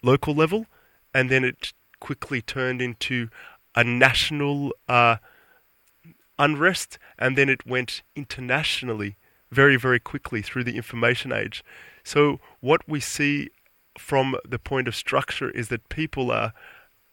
[0.03, 0.67] local level,
[1.15, 3.29] and then it quickly turned into
[3.75, 5.17] a national uh,
[6.39, 9.17] unrest, and then it went internationally
[9.51, 11.65] very very quickly through the information age.
[12.05, 13.51] So what we see
[13.99, 16.53] from the point of structure is that people are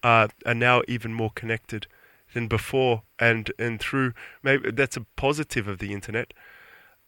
[0.04, 1.88] are, are now even more connected
[2.34, 6.34] than before, and and through maybe that's a positive of the internet.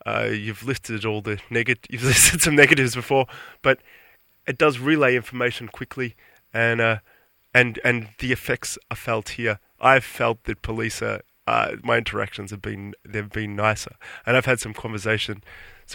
[0.06, 1.86] Uh, you've listed all the negative.
[1.90, 3.26] You've listed some negatives before,
[3.62, 3.80] but
[4.48, 6.16] it does relay information quickly,
[6.54, 7.00] and uh,
[7.54, 9.60] and and the effects are felt here.
[9.80, 11.22] I've felt that police are.
[11.48, 15.44] Uh, my interactions have been they've been nicer, and I've had some conversations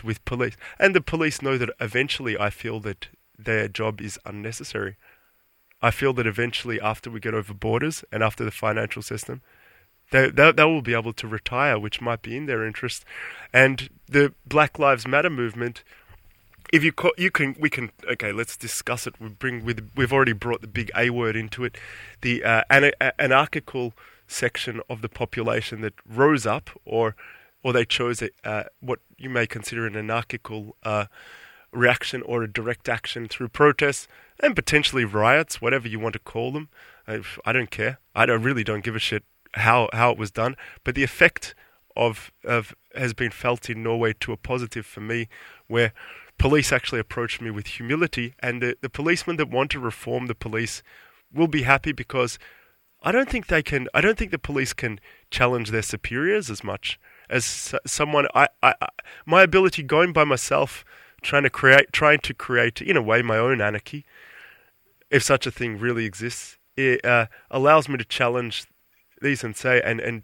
[0.04, 4.96] with police, and the police know that eventually I feel that their job is unnecessary.
[5.82, 9.40] I feel that eventually, after we get over borders and after the financial system,
[10.10, 13.04] they, they they will be able to retire, which might be in their interest.
[13.52, 15.82] And the Black Lives Matter movement,
[16.72, 19.20] if you co- you can we can okay, let's discuss it.
[19.20, 21.76] We bring with we've already brought the big A word into it,
[22.20, 23.94] the uh, ana- a- anarchical
[24.30, 27.16] section of the population that rose up, or
[27.62, 31.06] or they chose a, uh, what you may consider an anarchical uh,
[31.72, 34.08] reaction or a direct action through protests
[34.42, 36.68] and potentially riots, whatever you want to call them.
[37.06, 37.98] I, I don't care.
[38.14, 41.54] I don't really don't give a shit how how it was done, but the effect
[41.96, 45.28] of of has been felt in Norway to a positive for me,
[45.66, 45.92] where
[46.38, 50.34] police actually approached me with humility, and the, the policemen that want to reform the
[50.34, 50.82] police
[51.32, 52.38] will be happy because
[53.02, 53.88] I don't think they can.
[53.94, 58.26] I don't think the police can challenge their superiors as much as someone.
[58.34, 58.88] I, I, I
[59.24, 60.84] my ability going by myself,
[61.22, 64.04] trying to create, trying to create in a way my own anarchy,
[65.10, 68.66] if such a thing really exists, it uh, allows me to challenge
[69.22, 70.22] these and say and and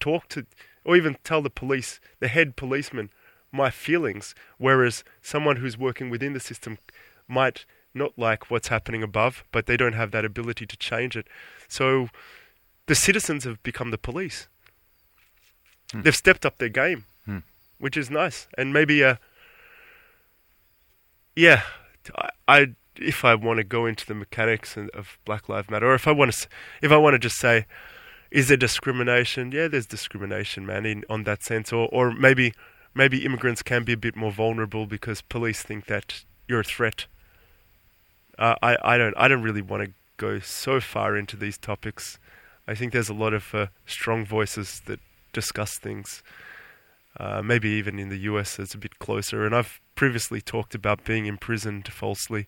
[0.00, 0.46] talk to
[0.84, 3.10] or even tell the police, the head policeman,
[3.52, 4.34] my feelings.
[4.58, 6.78] Whereas someone who's working within the system
[7.28, 11.26] might not like what's happening above, but they don't have that ability to change it.
[11.68, 12.08] So
[12.86, 14.48] the citizens have become the police.
[15.94, 17.38] They've stepped up their game, Hmm.
[17.78, 18.48] which is nice.
[18.56, 19.16] And maybe, uh,
[21.36, 21.62] yeah,
[22.16, 25.94] I, I if I want to go into the mechanics of Black Lives Matter, or
[25.94, 26.48] if I want to,
[26.82, 27.66] if I want to just say,
[28.30, 29.52] is there discrimination?
[29.52, 32.52] Yeah, there's discrimination, man, in on that sense, or or maybe
[32.94, 37.06] maybe immigrants can be a bit more vulnerable because police think that you're a threat.
[38.38, 42.18] Uh, I I don't I don't really want to go so far into these topics.
[42.66, 45.00] I think there's a lot of uh, strong voices that
[45.32, 46.22] discuss things.
[47.18, 49.44] Uh, maybe even in the US, it's a bit closer.
[49.44, 52.46] And I've previously talked about being imprisoned falsely,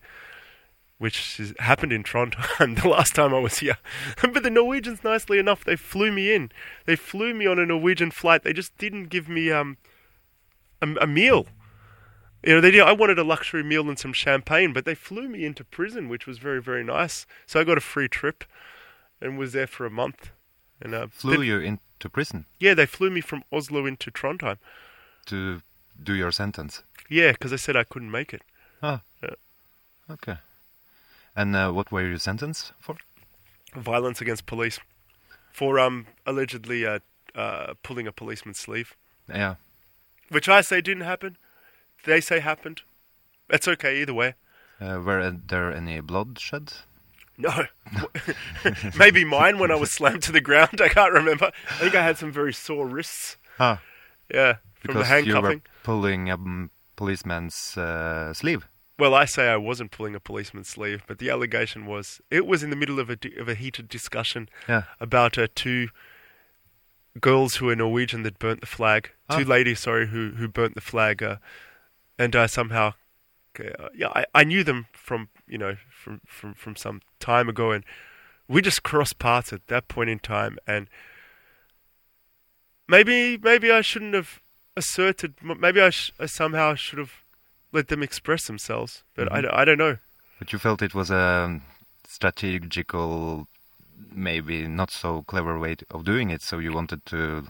[0.98, 3.76] which has happened in Trondheim the last time I was here.
[4.22, 6.50] but the Norwegians, nicely enough, they flew me in.
[6.86, 8.42] They flew me on a Norwegian flight.
[8.42, 9.76] They just didn't give me um
[10.80, 11.46] a, a meal.
[12.46, 12.82] You know, they did.
[12.82, 16.26] I wanted a luxury meal and some champagne, but they flew me into prison, which
[16.26, 17.26] was very, very nice.
[17.46, 18.44] So I got a free trip,
[19.20, 20.30] and was there for a month.
[20.80, 24.58] And uh, Flew you into prison yeah, they flew me from Oslo into Trondheim.
[25.26, 25.62] to
[26.02, 26.82] do your sentence?
[27.08, 28.42] Yeah, because they said I couldn't make it.
[28.82, 29.00] Ah.
[29.22, 29.30] Yeah.
[30.10, 30.36] Okay.
[31.34, 32.96] And uh, what were you sentenced for?
[33.74, 34.78] Violence against police
[35.52, 36.98] for um allegedly uh,
[37.34, 38.94] uh pulling a policeman's sleeve,
[39.28, 39.54] Yeah.
[40.28, 41.36] which I say didn't happen.
[42.04, 42.82] They say happened.
[43.48, 44.34] That's okay either way.
[44.80, 46.72] Uh, were there any bloodshed?
[47.36, 47.64] No,
[48.98, 50.80] maybe mine when I was slammed to the ground.
[50.80, 51.50] I can't remember.
[51.68, 53.36] I think I had some very sore wrists.
[53.58, 53.80] Ah,
[54.32, 58.68] Yeah, from the because you were pulling a um, policeman's uh, sleeve.
[59.00, 62.62] Well, I say I wasn't pulling a policeman's sleeve, but the allegation was it was
[62.62, 64.84] in the middle of a of a heated discussion Yeah.
[65.00, 65.88] about uh, two
[67.20, 69.10] girls who are Norwegian that burnt the flag.
[69.28, 69.38] Ah.
[69.38, 71.36] Two ladies, sorry, who who burnt the flag, uh,
[72.18, 72.94] and uh, somehow,
[73.58, 77.70] uh, yeah, I, I knew them from you know from, from from some time ago,
[77.72, 77.84] and
[78.48, 80.88] we just crossed paths at that point in time, and
[82.88, 84.40] maybe maybe I shouldn't have
[84.76, 85.34] asserted.
[85.42, 87.12] Maybe I, sh- I somehow should have
[87.72, 89.42] let them express themselves, but I, Mhm.
[89.42, 89.98] d- I don't know.
[90.38, 91.60] But you felt it was a
[92.06, 93.46] strategical,
[94.12, 97.46] maybe not so clever way of doing it, so you wanted to.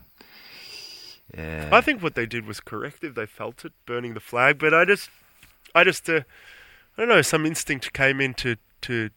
[1.37, 4.59] Uh, I think what they did was correct if they felt it burning the flag,
[4.59, 5.11] but I just,
[5.75, 6.21] I just, uh,
[6.97, 9.11] I don't know, some instinct came in to to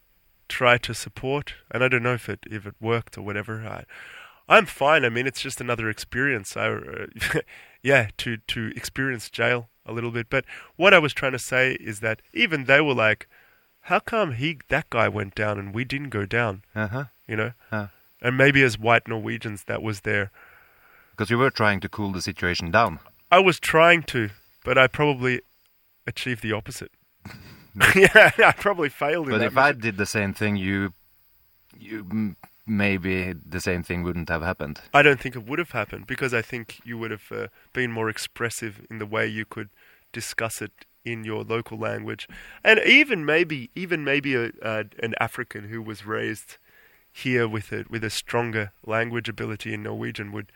[0.47, 3.65] try to support, and I don't know if it if it worked or whatever.
[3.67, 3.83] I,
[4.49, 5.03] I'm fine.
[5.03, 6.55] I mean, it's just another experience.
[6.55, 7.07] I, uh,
[7.83, 10.27] yeah, to to experience jail a little bit.
[10.29, 13.27] But what I was trying to say is that even they were like,
[13.81, 16.63] how come he that guy went down and we didn't go down?
[16.75, 17.05] uh-huh.
[17.27, 17.87] You know, Uh,
[18.21, 20.31] and maybe as white Norwegians, that was their
[21.17, 22.99] because you were trying to cool the situation down.
[23.31, 24.29] I was trying to,
[24.63, 25.41] but I probably
[26.05, 26.91] achieved the opposite.
[27.95, 30.93] yeah, I probably failed in But if I did the same thing, you,
[31.77, 34.81] you maybe the same thing wouldn't have happened.
[34.93, 37.91] I don't think it would have happened because I think you would have uh, been
[37.91, 39.69] more expressive in the way you could
[40.11, 40.71] discuss it
[41.05, 42.27] in your local language,
[42.63, 46.57] and even maybe, even maybe a, uh, an African who was raised
[47.11, 50.51] here with a with a stronger language ability in Norwegian would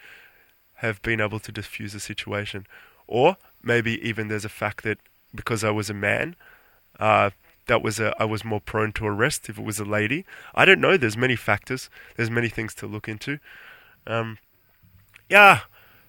[0.82, 2.66] have been able to diffuse the situation,
[3.08, 4.98] or maybe even there's a fact that
[5.34, 6.36] because I was a man,
[7.00, 7.30] uh,
[7.68, 10.26] that was a I was more prone to arrest if it was a lady.
[10.56, 10.98] I don't know.
[10.98, 11.90] There's many factors.
[12.16, 13.40] There's many things to look into.
[14.08, 14.40] Um,
[15.30, 15.62] yeah,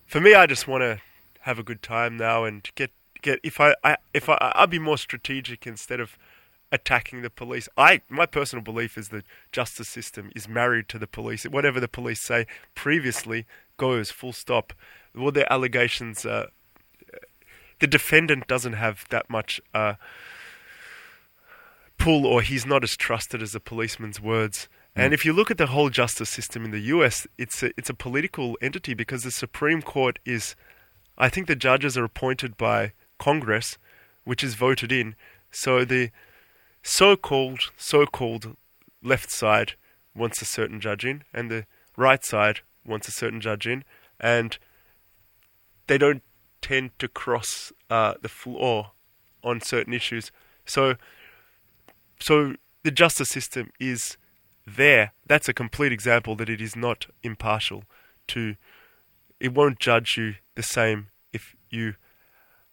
[0.07, 1.01] for me, I just want to
[1.41, 3.41] have a good time now and get get.
[3.43, 6.17] If I, I if I, I'll be more strategic instead of
[6.73, 7.69] attacking the police.
[7.77, 11.45] I my personal belief is the justice system is married to the police.
[11.45, 13.45] Whatever the police say previously
[13.83, 14.13] goes.
[14.13, 14.73] Full stop.
[15.19, 16.25] All their allegations.
[16.25, 16.47] Uh,
[17.81, 19.61] the defendant doesn't have that much.
[19.75, 19.95] Uh,
[21.99, 24.69] pull or he's not as trusted as a policeman's words.
[24.95, 27.91] And if you look at the whole justice system in the US, it's a, it's
[27.91, 30.55] a political entity because the Supreme Court is,
[31.17, 33.79] I think the judges are appointed by Congress,
[34.25, 35.15] which is voted in.
[35.51, 36.11] So the
[36.83, 38.57] so-called so-called
[39.03, 39.73] left side
[40.15, 41.65] wants a certain judge in, and the
[41.97, 43.85] right side wants a certain judge in,
[44.21, 44.59] and
[45.87, 46.23] they don't
[46.61, 48.93] tend to cross uh, the floor
[49.43, 50.31] on certain issues.
[50.65, 50.95] So,
[52.21, 54.17] so the justice system is
[54.67, 55.13] there.
[55.27, 57.85] That's a complete example that it is not impartial.
[58.29, 58.55] To
[59.41, 61.95] it won't judge you the same if you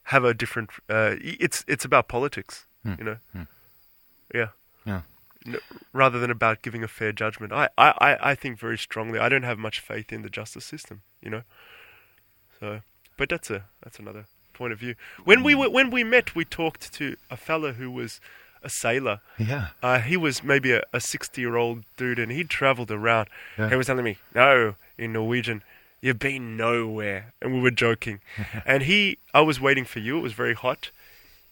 [0.04, 0.70] have a different.
[0.88, 2.94] Uh, it's it's about politics, Hmm.
[3.00, 3.18] you know.
[3.34, 3.44] Hmm.
[4.34, 4.48] Yeah.
[4.86, 5.02] Yeah.
[5.94, 9.20] Rather than about giving a fair judgment, I, I, I- think very strongly.
[9.20, 11.44] I don't have much faith in the justice system, you know.
[12.60, 12.82] So,
[13.18, 14.96] but that's a that's another point of view.
[15.24, 18.20] When we were, when we met, we talked to a fella who was
[18.62, 19.22] a sailor.
[19.38, 19.68] Yeah.
[19.82, 23.30] Uh, he was maybe a, a 60 year old dude and he'd traveled around.
[23.58, 23.70] Yeah.
[23.70, 25.64] He was telling me, no, in Norwegian,
[26.02, 27.34] you've been nowhere.
[27.42, 28.20] And we were joking.
[28.66, 30.18] and he, I was waiting for you.
[30.18, 30.92] It was very hot.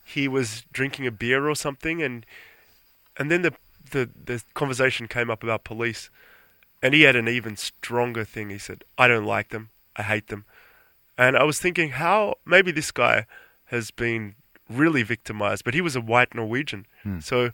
[0.03, 2.03] He was drinking a beer or something.
[2.03, 2.25] And,
[3.15, 3.53] and then the,
[3.91, 6.09] the, the conversation came up about police.
[6.81, 8.49] And he had an even stronger thing.
[8.51, 9.69] He said, I don't like them.
[9.95, 10.45] I hate them.
[11.17, 13.25] And I was thinking, how maybe this guy
[13.65, 14.35] has been
[14.69, 16.85] really victimized, but he was a white Norwegian.
[17.01, 17.19] Hmm.
[17.19, 17.49] So,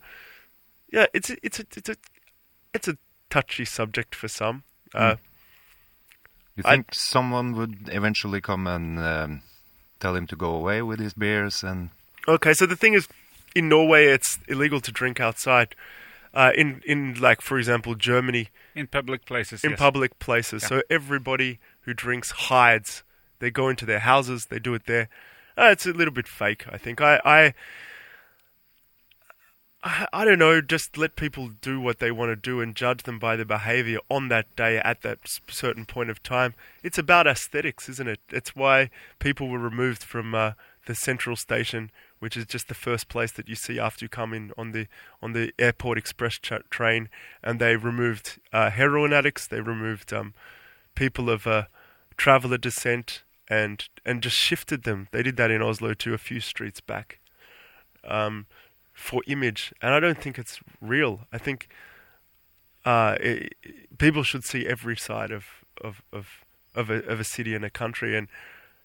[0.91, 1.95] yeah, it's a, it's a, it's a
[2.73, 2.97] it's a
[3.29, 4.63] touchy subject for some.
[4.93, 5.15] Uh,
[6.57, 9.41] You I- think someone would eventually come and um,
[10.01, 11.89] tell him to go away with his beers and
[12.27, 13.07] Okay, so the thing is,
[13.55, 15.75] in Norway, it's illegal to drink outside.
[16.33, 19.63] Uh, in in like for example Germany, In public places.
[19.63, 19.79] in yes.
[19.79, 20.63] public places.
[20.63, 20.69] Yeah.
[20.69, 23.03] So everybody who drinks hides.
[23.39, 24.45] They go into their houses.
[24.45, 25.09] They do it there.
[25.57, 27.01] Uh, it's a little bit fake, I think.
[27.01, 27.53] I, I,
[29.83, 30.61] I, I don't know.
[30.61, 33.99] Just let people do what they want to do and judge them by their behavior
[34.09, 35.19] on that day at that
[35.49, 36.55] certain point of time.
[36.83, 38.21] It's about aesthetics, isn't it?
[38.29, 40.53] It's why people were removed from uh,
[40.85, 41.91] the central station,
[42.23, 44.87] which is just the first place that you see after you come in on the
[45.21, 47.09] on the airport express tra- train,
[47.43, 49.45] and they removed uh, heroin addicts.
[49.45, 50.33] They removed um,
[50.95, 51.63] people of uh,
[52.15, 55.09] traveller descent and and just shifted them.
[55.11, 57.19] They did that in Oslo too, a few streets back,
[58.05, 58.45] um,
[58.93, 59.73] for image.
[59.81, 61.27] And I don't think it's real.
[61.33, 61.67] I think
[62.85, 63.49] uh, i
[63.97, 65.43] people should see every side of
[65.81, 68.15] of of of a, of a city and a country.
[68.17, 68.29] And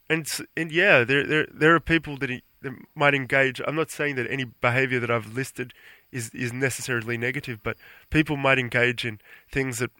[0.08, 3.60] and and yeah, there there there are people that, e- that might engage.
[3.66, 5.74] I'm not saying that any behaviour that I've listed
[6.10, 7.76] is is necessarily negative, but
[8.10, 9.90] people might engage in things that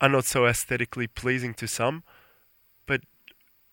[0.00, 2.02] are not so aesthetically pleasing to some.
[2.86, 3.02] But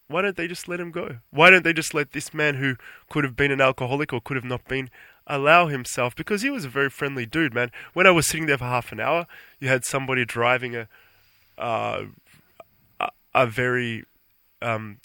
[0.07, 1.17] why don't they just let him go?
[1.29, 2.75] Why don't they just let this man who
[3.09, 4.89] could have been an alcoholic or could have not been
[5.27, 6.15] allow himself?
[6.15, 7.69] Because he was a very friendly dude, man.
[7.93, 9.27] When I was sitting there for half an hour,
[9.59, 10.87] you had somebody driving a
[11.57, 12.05] uh,
[13.33, 14.05] a very
[14.61, 14.99] um,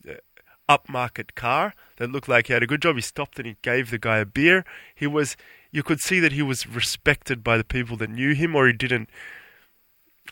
[0.70, 2.94] upmarket car that looked like he had a good job.
[2.94, 4.64] He stopped and he gave the guy a beer.
[4.94, 5.37] He was,
[5.72, 8.72] you could see that he was respected by the people that knew him, or he
[8.72, 9.11] didn't.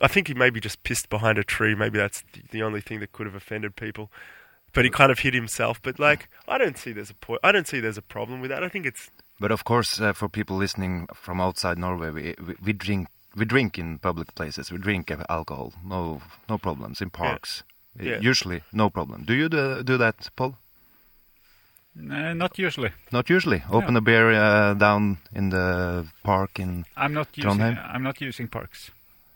[0.00, 1.74] I think he maybe just pissed behind a tree.
[1.74, 2.22] Maybe that's
[2.52, 4.10] the, only thing that could have offended people.
[4.72, 5.82] But he kind of hid himself.
[5.82, 7.40] But like, I don't see there's a point.
[7.42, 8.62] I don't see there's a problem with that.
[8.62, 12.54] I think it's But of course, uh, for people listening from outside Norway, we, we,
[12.62, 14.70] we drink we drink in public places.
[14.70, 15.72] We drink alcohol.
[15.84, 17.62] No no problems in parks.
[17.62, 18.20] Uh, Yeah.
[18.20, 19.24] Usually, no problem.
[19.24, 20.54] Do you do, do that, Paul?
[21.98, 22.90] Uh, not usually.
[23.10, 23.62] Not usually.
[23.70, 26.84] Open a beer uh, down in the park in.
[26.96, 27.50] I'm not using.
[27.50, 27.94] Trondheim?
[27.94, 28.90] I'm not using parks.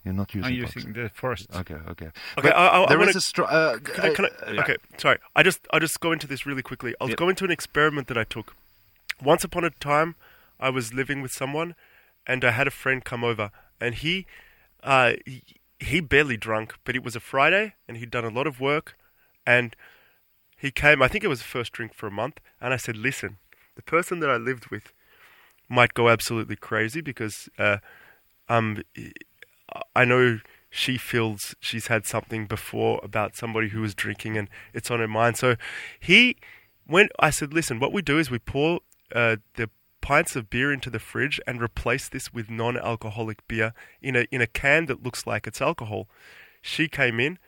[0.05, 0.53] You're not using.
[0.53, 0.75] I'm parks.
[0.75, 1.47] using the forest.
[1.55, 2.05] Okay, okay.
[2.07, 4.27] Okay, But I- I- I there wanna- is a str- uh, Can I, can I,
[4.27, 4.61] uh, yeah.
[4.61, 5.17] okay, sorry.
[5.35, 6.93] I just I'll just go into this really quickly.
[7.01, 7.17] I'll Yep.
[7.17, 8.55] go into an experiment that I took.
[9.21, 10.15] Once upon a time,
[10.59, 11.75] I was living with someone,
[12.25, 14.25] and I had a friend come over, and he,
[14.83, 15.41] uh, he,
[15.83, 18.95] he barely drunk, but it was a Friday, and he'd done a lot of work,
[19.45, 19.75] and
[20.57, 21.01] he came.
[21.01, 23.37] I think it was the first drink for a month, and I said, "Listen,
[23.75, 24.93] the person that I lived with
[25.69, 27.77] might go absolutely crazy because uh,
[28.49, 28.83] um,
[29.95, 34.89] I know she feels she's had something before about somebody who was drinking and it's
[34.89, 35.37] on her mind.
[35.37, 35.55] So
[35.99, 36.37] he,
[36.87, 38.79] when I said, listen, what we do is we pour
[39.13, 39.69] uh, the
[40.03, 44.41] pints of beer into the fridge and replace this with non-alcoholic beer in a in
[44.41, 46.09] a can that looks like it's alcohol.
[46.61, 47.39] She came in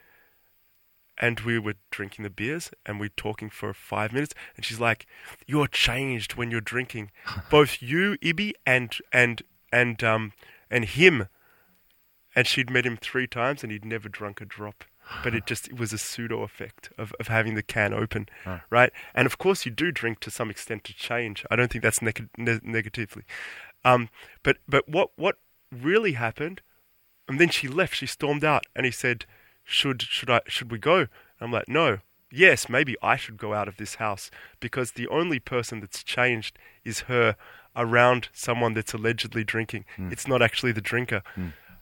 [1.17, 4.79] and we were drinking the beers and we are talking for five minutes and she's
[4.79, 5.05] like
[5.45, 7.11] you're changed when you're drinking.
[7.51, 9.41] Both you ibi and and
[9.73, 10.31] and um
[10.71, 11.27] and him.
[12.37, 14.85] And she'd met him three times and he'd never drunk a drop
[15.23, 18.59] but it just it was a pseudo effect of, of having the can open Huh.
[18.69, 21.83] right and of course you do drink to some extent to change i don't think
[21.83, 23.23] that's neg- ne- negatively
[23.83, 24.09] um
[24.43, 25.37] but but what what
[25.71, 26.61] really happened
[27.27, 29.25] and then she left she stormed out and he said
[29.63, 31.07] should should I should we go?
[31.41, 31.97] I'm like, no.
[32.31, 34.29] Yes, maybe I should go out of this house
[34.59, 37.35] because the only person that's changed is her
[37.75, 39.85] around someone that's allegedly drinking.
[39.97, 41.23] It's not actually the drinker.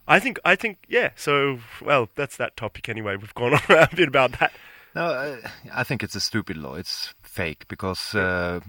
[0.08, 1.12] I think I think yeah.
[1.16, 3.16] So well, that's that topic anyway.
[3.16, 4.52] We've gone on a bit about that.
[4.96, 5.38] No, uh,
[5.74, 6.76] I think it's a stupid law.
[6.76, 8.60] It's fake because uh,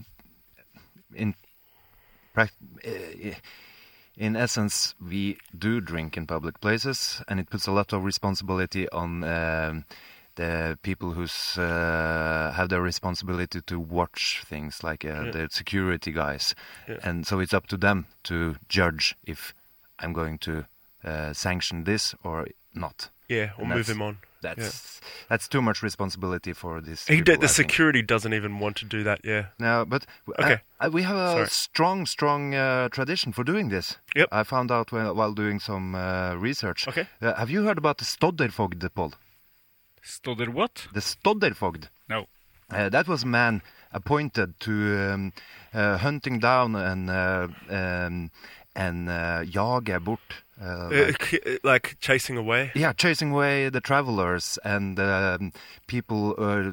[1.15, 1.35] in
[2.37, 2.47] uh,
[4.17, 8.89] in essence we do drink in public places, and it puts a lot of responsibility
[8.91, 9.85] on um,
[10.37, 11.25] the people who
[11.61, 15.31] uh, have the responsibility to watch things, like uh, Yeah.
[15.31, 16.55] the security guys,
[16.89, 16.99] Yeah.
[17.03, 19.53] and so it's up to them to judge if
[19.99, 20.67] I'm going to
[21.05, 23.11] uh, sanction this or not.
[23.29, 24.19] Yeah, or move him on.
[24.43, 25.01] That's
[25.31, 27.07] that's too much responsibility for this.
[27.07, 27.71] He, people, the I think.
[27.71, 29.21] security doesn't even want to do that.
[29.25, 29.47] Yeah.
[29.59, 30.05] No, but
[30.39, 30.61] Okay.
[30.81, 31.47] uh, uh, we have a Sorry.
[31.49, 33.97] strong, strong uh, tradition for doing this.
[34.15, 34.29] Yep.
[34.31, 36.87] I found out while, while doing some uh, research.
[36.87, 37.07] Okay.
[37.23, 39.15] Uh, have you heard about the Stodderfogd, Paul?
[40.03, 40.87] Stodder what?
[40.93, 41.89] The Stodderfogd.
[42.09, 42.27] No.
[42.71, 44.73] Uh, that was a man appointed to
[45.13, 45.33] um,
[45.73, 48.31] uh, hunting down and uh, um,
[48.77, 50.44] and uh, jage bort.
[50.61, 52.71] Uh, Uh, like- k- like chasing away.
[52.75, 55.53] yeah, chasing away the travelers and um,
[55.87, 56.73] people uh,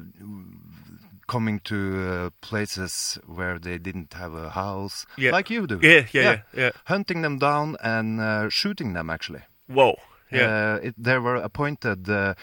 [1.26, 5.32] coming to uh, places where they didn't have a house, Yeah.
[5.36, 5.78] like you do.
[5.82, 6.70] Yeah, yeah, yeah, yeah.
[6.84, 9.42] Hunting them down and uh, shooting them, actually.
[9.66, 9.94] Whoa.
[10.30, 10.74] Yeah.
[10.74, 12.34] Uh, it, they were appointed uh,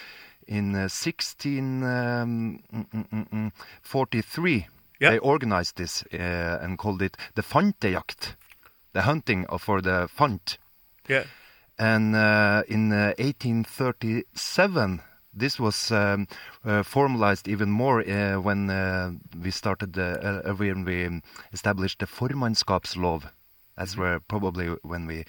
[0.48, 2.22] in uh, 1643.
[2.22, 4.68] Um, mm, mm, mm, 43.
[5.00, 5.12] Yeah.
[5.12, 6.18] They organized this uh,
[6.62, 8.36] and called it the Fantejakt,
[8.94, 10.58] the hunting for the Fant.
[11.10, 11.24] Yeah.
[11.78, 15.02] And uh, in uh, 1837,
[15.34, 16.28] this was um,
[16.66, 21.22] uh, formalized even more uh, when uh, we started the, uh, when we
[21.54, 23.30] established the Formannskapslov.
[23.78, 25.24] That's where probably when we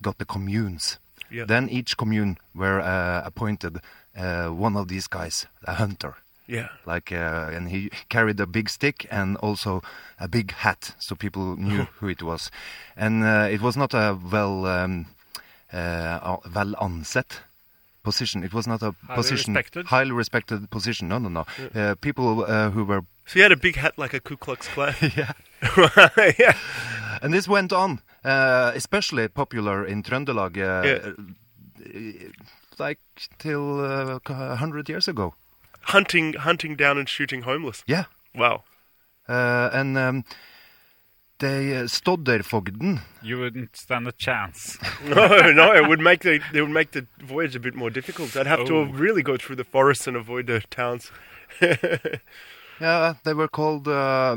[0.00, 0.98] got the communes.
[1.30, 1.44] Yeah.
[1.44, 3.78] Then each commune were uh, appointed
[4.16, 6.14] uh, one of these guys, a hunter.
[6.46, 6.68] Yeah.
[6.86, 9.82] Like, uh, and he carried a big stick and also
[10.20, 12.50] a big hat, so people knew who it was.
[12.96, 15.06] And uh, it was not a well, um,
[15.72, 17.40] uh, well ansett
[18.02, 18.44] position.
[18.44, 19.86] It was not a Highly position, respected?
[19.86, 21.08] highly respected position.
[21.08, 21.44] No, no, no.
[21.74, 24.68] Uh, people uh, who were, So he had a big hat like a Ku Klux
[24.68, 24.94] Klan.
[25.16, 25.32] yeah.
[26.38, 26.56] yeah.
[27.22, 31.12] And this went on, uh, especially popular in Trøndelag, uh, Yeah.
[32.78, 32.98] like
[33.38, 35.34] till uh, a hundred years ago.
[35.94, 37.82] Hunting, hunting down and shooting homeless.
[37.86, 38.04] Yeah.
[38.34, 38.62] Wow.
[39.28, 40.24] Uh, and um,
[41.38, 44.78] they uh, Stodderfogden You wouldn't stand a chance.
[45.04, 48.36] No, no, it would make the it would make the voyage a bit more difficult.
[48.36, 48.82] I'd have to Oh.
[48.84, 51.10] really go through the forests and avoid the towns.
[52.80, 54.36] Yeah, they were called uh,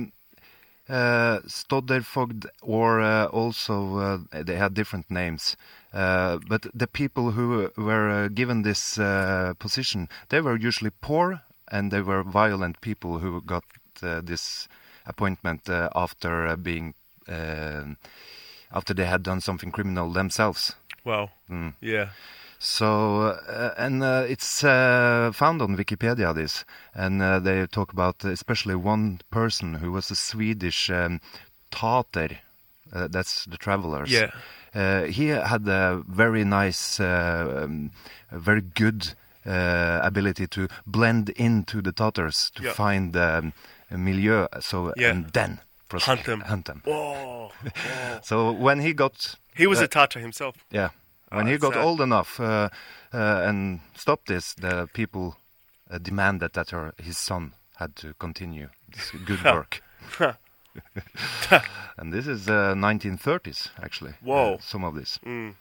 [0.87, 5.57] uh, Stodderfogd, or uh, also uh, they had different names.
[5.93, 11.41] Uh, but the people who were uh, given this uh, position, they were usually poor
[11.71, 13.63] and they were violent people who got
[14.01, 14.67] uh, this
[15.09, 16.93] appointment uh, after uh, being
[17.27, 17.83] uh,
[18.71, 20.75] after they had done something criminal themselves.
[21.03, 21.29] Wow.
[21.49, 21.73] Mm.
[21.81, 22.09] Yeah.
[22.59, 28.23] So, uh, and uh, it's uh, found on Wikipedia, this, and uh, they talk about
[28.25, 31.21] especially one person who was a Swedish um,
[31.71, 32.39] Tater,
[32.93, 34.11] uh, that's the travelers.
[34.11, 35.07] Yeah.
[35.07, 37.91] He had a very nice, uh, um,
[38.29, 42.73] a very good ability to blend into the Tatars to Yeah.
[42.73, 43.53] find um,
[43.97, 45.11] milieu, so, Yeah.
[45.11, 45.59] and then
[45.91, 46.41] Hunt them.
[46.41, 46.81] Hunt them.
[46.85, 47.51] Whoa.
[48.21, 50.55] So when he got He was Uh, a Tatar himself.
[50.71, 50.89] yeah.
[51.31, 51.83] Oh, When he got sad.
[51.83, 52.69] old enough uh,
[53.13, 55.35] uh, and stopped this, the people
[55.91, 59.81] uh, demanded that her, his son had to continue this good work.
[61.97, 64.13] and this is uh, 1930s, actually.
[64.21, 64.55] Whoa.
[64.55, 65.19] uh, some of this.
[65.25, 65.55] Mm.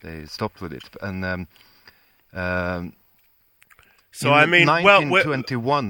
[0.00, 0.84] They stopped with it.
[1.00, 1.46] And um,
[2.32, 2.92] um,
[4.12, 5.02] So I mean, well,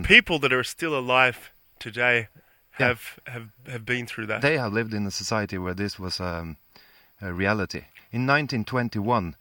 [0.02, 2.28] people that are still alive today
[2.78, 2.88] Yeah.
[2.88, 4.40] have have have been through that.
[4.40, 6.56] they have lived in a society where this was um,
[7.20, 7.84] a reality.
[8.12, 9.34] In 1921,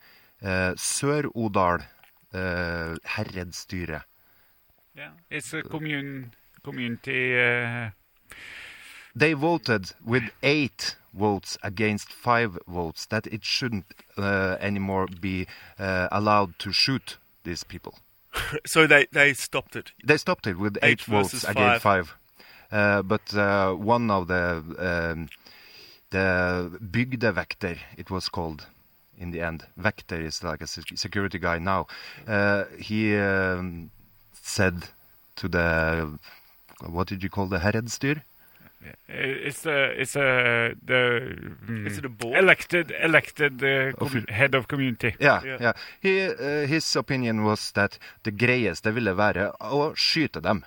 [0.44, 1.80] uh, Sør-Odal
[2.34, 4.04] uh, herredsstyre
[4.96, 6.32] Yeah, it's a commune
[6.64, 7.34] community.
[7.40, 7.90] Uh,
[9.16, 13.86] they voted with eight votes against five votes that it shouldn't
[14.18, 15.48] uh, anymore be
[15.80, 17.94] uh, allowed to shoot these people.
[18.66, 19.92] so they they stopped it.
[20.08, 22.12] They stopped it with Eight eight, votes against five.
[22.12, 22.14] Uh,
[22.70, 25.30] but uh, one of the um,
[26.10, 28.66] the bygdevekter, it was called
[29.18, 29.66] in the end.
[29.80, 31.88] Vekter is like a security guy now.
[32.28, 33.90] Uh, he um,
[34.34, 34.84] said
[35.36, 36.18] to the
[36.86, 38.22] what did you call the herredsstyr?
[39.10, 41.36] it's a it's a the
[41.68, 42.38] mm, Is it a board?
[42.38, 45.16] elected elected uh, com- head of community.
[45.20, 45.58] Yeah, Yeah.
[45.60, 45.74] yeah.
[46.00, 50.64] He, uh, his opinion was that det greieste ville være å skyte dem.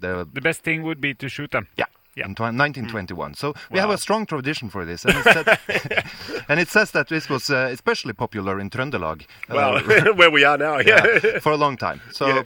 [0.00, 1.66] Det, The best thing would be to shoot them.
[1.76, 1.84] ja,
[2.16, 2.26] Yeah.
[2.28, 3.34] in tw- 1921.
[3.34, 5.58] So we have a strong tradition for this, and it, said,
[6.48, 9.80] and it says that this was uh, especially popular in Trøndelag uh, Well,
[10.16, 11.04] where we are now, yeah.
[11.22, 12.00] yeah, for a long time.
[12.12, 12.42] So Yeah.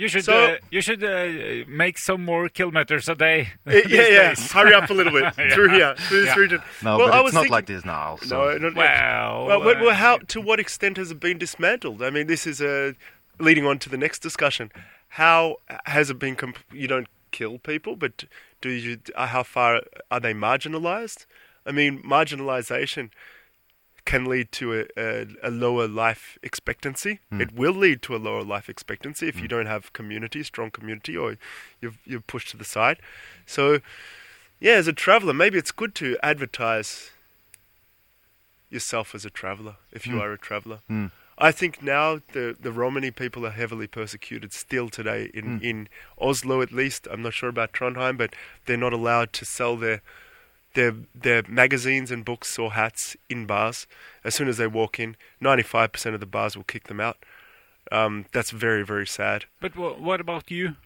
[0.00, 3.48] You should So- uh, you should uh, make some more kilometers a day.
[3.66, 4.28] yeah, yeah.
[4.28, 4.52] days.
[4.52, 6.42] Hurry up a little bit through here, through this Yeah.
[6.42, 6.60] region.
[6.82, 8.16] no, well, but I it's was not thinking- like this now.
[8.22, 8.36] So.
[8.36, 8.76] No, not yet.
[8.76, 12.00] Well, Well, well, well, uh, how to what extent has it been dismantled?
[12.02, 12.92] I mean, this is uh,
[13.40, 14.70] leading on to the next discussion.
[15.10, 15.56] How
[15.86, 16.36] has it been?
[16.36, 18.24] Comp- you don't kill people, but
[18.60, 18.98] do you?
[19.14, 21.26] Uh, how far are they marginalized?
[21.66, 23.10] I mean, marginalization
[24.04, 27.20] can lead to a, a, a lower life expectancy.
[27.30, 31.14] It will lead to a lower life expectancy if you don't have community, strong community,
[31.16, 31.36] or
[31.80, 32.98] you've you're pushed to the side.
[33.44, 33.80] So,
[34.60, 37.10] yeah, as a traveler, maybe it's good to advertise
[38.70, 40.20] yourself as a traveler if you Mm.
[40.22, 40.80] are a traveler.
[41.40, 41.44] Mm.
[41.46, 45.62] I think now the the Romani people are heavily persecuted still today in Mm.
[45.62, 45.88] in
[46.20, 47.06] Oslo at least.
[47.10, 48.34] I'm not sure about Trondheim, but
[48.66, 50.00] they're not allowed to sell their
[50.74, 53.86] their their magazines and books or hats in bars.
[54.24, 57.16] As soon as they walk in, 95% of the bars will kick them out.
[57.90, 59.46] Um, that's very very sad.
[59.60, 60.76] But wha what about you?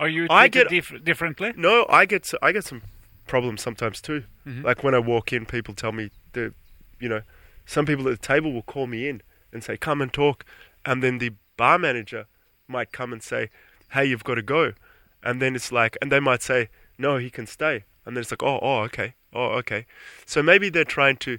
[0.00, 1.52] Are you I get- dif- differently?
[1.56, 2.82] No, I get I get some
[3.26, 4.24] problems sometimes too.
[4.46, 4.64] Mhm.
[4.64, 6.52] Like when I walk in, people tell me the,
[7.00, 7.22] you know,
[7.64, 9.22] some people at the table will call me in
[9.54, 10.44] and say, "Come and talk,"
[10.84, 12.26] and then the bar manager
[12.68, 13.48] might come and say,
[13.92, 14.74] "Hey, you've got to go,"
[15.22, 18.30] and then it's like, and they might say, "No, he can stay," and then it's
[18.30, 19.86] like, "Oh, oh, okay, oh, okay."
[20.26, 21.38] So maybe they're trying to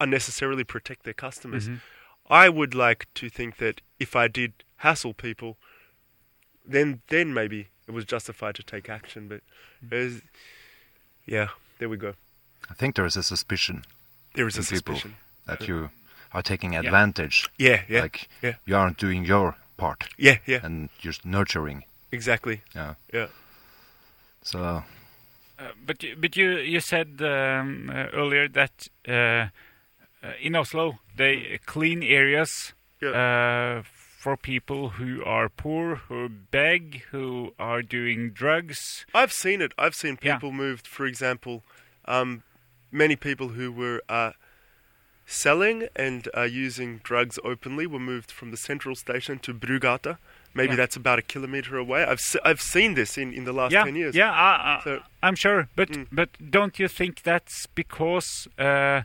[0.00, 1.68] unnecessarily protect their customers.
[1.68, 1.80] Mhm.
[2.28, 5.56] I would like to think that if I did hassle people,
[6.64, 9.28] then then maybe it was justified to take action.
[9.28, 9.42] But
[9.80, 10.22] there's,
[11.24, 12.14] yeah, there we go.
[12.70, 13.84] I think there is a suspicion
[14.34, 15.16] There is a people suspicion.
[15.46, 15.90] that you
[16.32, 17.48] are taking advantage.
[17.58, 18.54] Yeah, yeah, Like yeah.
[18.64, 21.84] you aren't doing your part, yeah, yeah, and you're nurturing.
[22.12, 22.62] exactly.
[22.74, 22.94] Yeah.
[23.12, 23.28] Yeah,
[24.42, 24.58] So
[25.58, 29.48] Uh, but you, but you you said um, uh, earlier that uh,
[30.22, 33.82] uh, in Oslo they clean areas uh,
[34.18, 39.06] for people who are poor, who beg, who are doing drugs.
[39.14, 39.72] I've seen it.
[39.78, 40.34] I've seen Yeah.
[40.34, 40.86] people moved.
[40.86, 41.62] For example,
[42.04, 42.42] um,
[42.90, 44.32] many people who were uh,
[45.26, 50.16] selling and uh, using drugs openly were moved from the central station to Brugata.
[50.54, 50.76] Maybe Yeah.
[50.76, 52.04] that's about a kilometer away.
[52.04, 54.14] I've se- I've seen this in, in the last yeah, ten years.
[54.14, 55.68] yeah, I, I, So- I'm sure.
[55.76, 56.06] But Mm.
[56.12, 59.02] but don't you think that's because uh,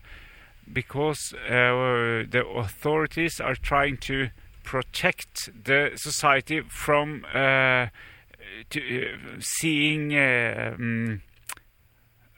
[0.71, 4.29] because uh, the authorities are trying to
[4.63, 7.87] protect the society from uh,
[8.69, 11.19] to, uh, seeing uh, mm,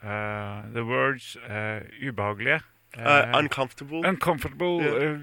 [0.02, 2.62] uh, the words uh, ubehagelige,
[2.98, 4.04] Uh, uncomfortable.
[4.04, 5.16] uncomfortable Yeah.
[5.16, 5.18] uh,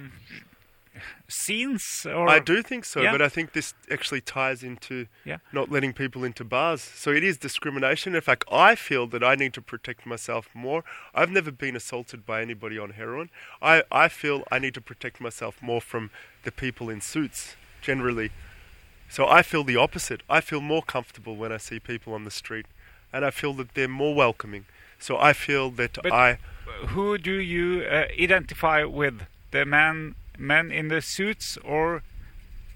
[1.27, 2.05] scenes.
[2.05, 3.11] Or I do think so, Yeah.
[3.11, 5.37] but I think this actually ties into Yeah.
[5.53, 6.81] not letting people into bars.
[6.81, 8.13] So it is discrimination.
[8.15, 10.83] In fact, I feel that I need to protect myself more.
[11.15, 13.29] I've never been assaulted by anybody on heroin.
[13.61, 16.11] I, I feel I need to protect myself more from
[16.43, 18.31] the people in suits, generally.
[19.07, 20.21] So I feel the opposite.
[20.29, 22.65] I feel more comfortable when I see people on the street,
[23.13, 24.65] and I feel that they're more welcoming.
[25.01, 26.37] So I feel that But- I.
[26.93, 29.23] who do you uh, identify with?
[29.51, 32.03] The man, men in the suits, or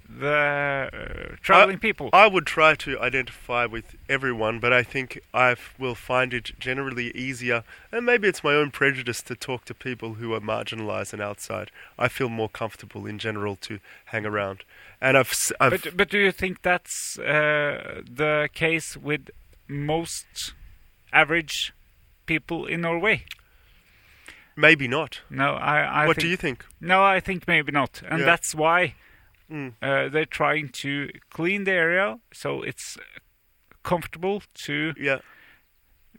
[0.10, 2.10] the uh, traveling people?
[2.14, 7.16] I would try to identify with everyone, but I think I will find it generally
[7.16, 11.22] easier, and maybe it's my own prejudice to talk to people who are marginalised and
[11.22, 11.72] outside.
[11.98, 14.64] I feel more comfortable in general to hang around,
[15.02, 19.30] and I've, s- I've but but do you think that's uh, the case with
[19.68, 20.54] most
[21.14, 21.74] average
[22.26, 23.26] people in Norway?
[24.58, 25.20] maybe not.
[25.30, 26.04] No, I.
[26.04, 26.66] I what think, do you think?
[26.80, 28.26] No, I think maybe not, and Yeah.
[28.26, 28.96] that's why
[29.52, 29.74] Mm.
[29.82, 32.98] uh, they're trying to clean the area so it's
[33.84, 35.20] comfortable to Yeah,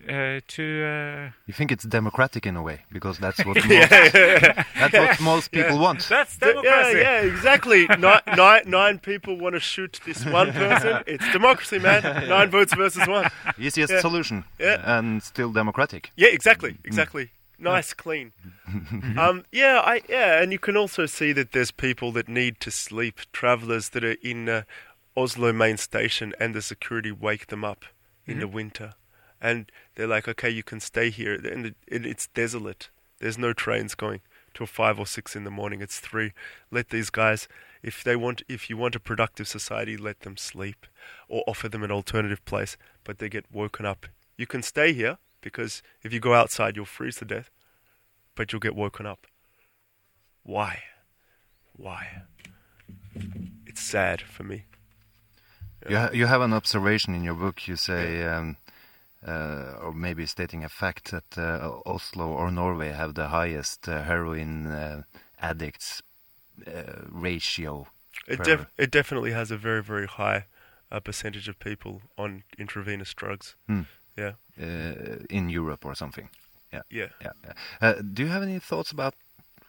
[0.08, 0.84] uh, to.
[0.84, 5.50] Uh, you think it's democratic in a way because that's what most, that's what most
[5.50, 6.06] people want.
[6.08, 7.86] that's Th- yeah, yeah, exactly.
[7.98, 11.02] nine, nine, nine people want to shoot this one person.
[11.06, 12.02] It's democracy, man.
[12.28, 13.30] Nine votes versus one.
[13.58, 14.00] Easiest Yeah.
[14.00, 14.98] solution Yeah.
[14.98, 16.12] and still democratic.
[16.16, 17.30] Yeah, exactly, exactly.
[17.58, 18.32] Nice, clean.
[19.16, 22.70] um, yeah, I yeah, and you can also see that there's people that need to
[22.70, 24.62] sleep, travellers that are in uh,
[25.16, 27.86] Oslo main station, and the security wake them up
[28.26, 28.92] in the winter,
[29.40, 32.90] and they're like, okay, you can stay here, and it, it, it's desolate.
[33.18, 34.20] There's no trains going
[34.54, 35.80] till five or six in the morning.
[35.80, 36.32] It's three.
[36.70, 37.48] Let these guys,
[37.82, 40.86] if they want, if you want a productive society, let them sleep,
[41.28, 42.76] or offer them an alternative place.
[43.04, 44.06] But they get woken up.
[44.36, 47.50] You can stay here because if you go outside, you'll freeze to death,
[48.34, 49.26] but you'll get woken up.
[50.42, 50.82] Why?
[51.74, 52.22] Why?
[53.66, 54.64] It's sad for me.
[55.88, 57.66] You, ha- you have an observation in your book.
[57.68, 58.56] You say um,
[59.26, 64.02] uh, or maybe stating a fact that uh, Oslo or Norway have the highest uh,
[64.02, 65.02] heroin uh,
[65.40, 66.02] addicts
[66.66, 67.86] uh, ratio.
[68.26, 70.46] It def- it definitely has a very very high
[70.90, 73.54] uh, percentage of people on intravenous drugs.
[73.66, 73.82] Hmm.
[74.16, 76.30] Yeah, uh, in Europe or something.
[76.72, 76.82] Yeah.
[76.90, 77.08] yeah.
[77.20, 77.32] Yeah.
[77.44, 77.52] yeah.
[77.80, 79.14] Uh, do you have any thoughts about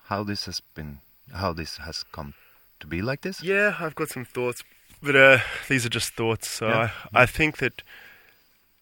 [0.06, 1.00] how this has been,
[1.34, 2.34] how this has come
[2.80, 3.44] to be like this?
[3.44, 4.64] Yeah, I've got some thoughts,
[5.02, 6.48] but uh, these are just thoughts.
[6.48, 6.90] So Yeah.
[7.14, 7.84] I, I think that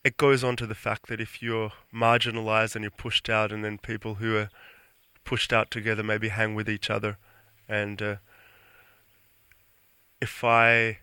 [0.06, 3.66] it goes on to the fact that if you're marginalized and you're pushed out, and
[3.66, 4.50] then people who are
[5.24, 7.18] pushed out together maybe hang with each other,
[7.68, 8.16] and uh,
[10.22, 11.00] if I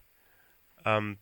[0.87, 1.19] um,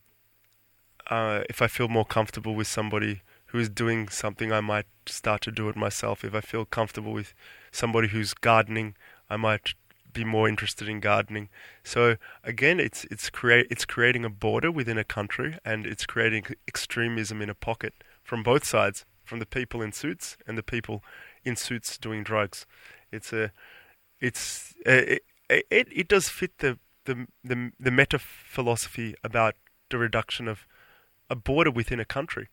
[1.09, 5.41] uh, if I feel more comfortable with somebody who is doing something, I might start
[5.41, 6.23] to do it myself.
[6.23, 7.33] If I feel comfortable with
[7.71, 8.95] somebody who's gardening,
[9.27, 9.73] I might
[10.13, 11.49] be more interested in gardening.
[11.83, 16.45] So again, it's it's create it's creating a border within a country, and it's creating
[16.67, 17.93] extremism in a pocket
[18.23, 21.03] from both sides, from the people in suits and the people
[21.43, 22.65] in suits doing drugs.
[23.11, 23.51] It's a
[24.19, 29.55] it's uh, it, it it does fit the the the, the meta philosophy about
[29.89, 30.65] the reduction of
[31.29, 32.49] a border within a country.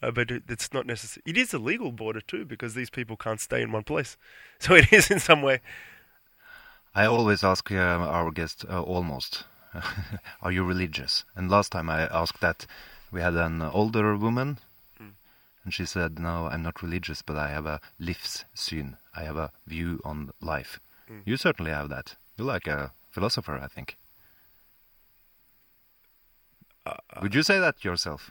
[0.00, 1.22] Uh, but it, it's not necessary.
[1.26, 4.16] It is a legal border too, because these people can't stay in one place.
[4.60, 5.60] So it is in some way.
[6.98, 9.44] I always ask uh, our guest, uh, almost,
[10.42, 11.24] are you religious?
[11.36, 12.66] And last time I asked that,
[13.12, 14.58] we had an older woman,
[14.98, 18.96] and she said, no, I'm not religious, but I have a livssyn.
[19.14, 20.80] I have a view on life.
[21.24, 22.16] You certainly have that.
[22.36, 23.96] You're like a philosopher, I think.
[27.22, 28.30] Would you say that yourself?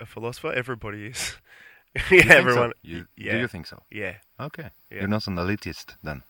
[0.00, 1.36] A philosopher, everybody is.
[1.94, 2.36] Yeah, think so?
[2.36, 2.72] everyone.
[2.82, 3.32] You, yeah.
[3.32, 3.82] Do you think so?
[3.90, 4.14] Yeah.
[4.38, 4.68] Okay.
[4.90, 5.00] Yeah.
[5.00, 6.22] You're not an elitist then.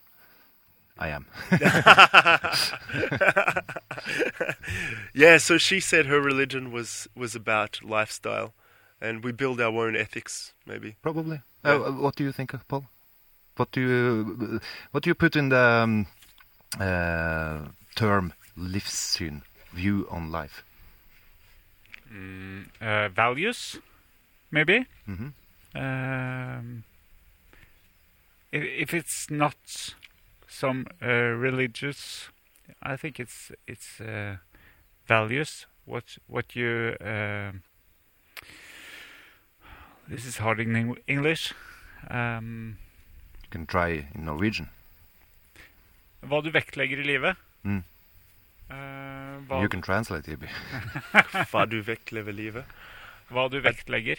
[0.98, 1.26] I am.
[5.14, 8.52] Yeah, so she said her religion was was about lifestyle,
[9.00, 10.52] and we build our own ethics.
[10.66, 10.96] Maybe.
[11.02, 11.40] Probably.
[11.64, 11.74] Yeah.
[11.74, 12.84] Uh, what do you think, Paul?
[13.56, 14.60] What do you
[14.92, 16.06] what do you put in the um,
[16.78, 17.60] uh,
[17.96, 19.42] term livssyn,
[19.72, 20.62] view on life?
[22.12, 23.78] Mm, uh, values,
[24.50, 24.86] maybe.
[25.08, 25.32] Mhm.
[25.74, 26.84] Um,
[28.52, 29.94] if, if it's not
[30.60, 32.30] some uh, religious,
[32.82, 34.36] I think it's it's uh,
[35.08, 35.66] values.
[35.84, 37.62] What what you um
[40.08, 41.52] this is hard in English.
[42.10, 42.76] Um,
[43.42, 44.68] You can try in Norwegian.
[46.22, 47.36] hva du vektlegger i livet.
[47.64, 47.82] Mm.
[48.70, 48.74] Eh,
[49.48, 50.40] hva, You can translate it.
[51.52, 52.64] Hva du vektlever livet?
[53.30, 54.16] hva du vektlegger.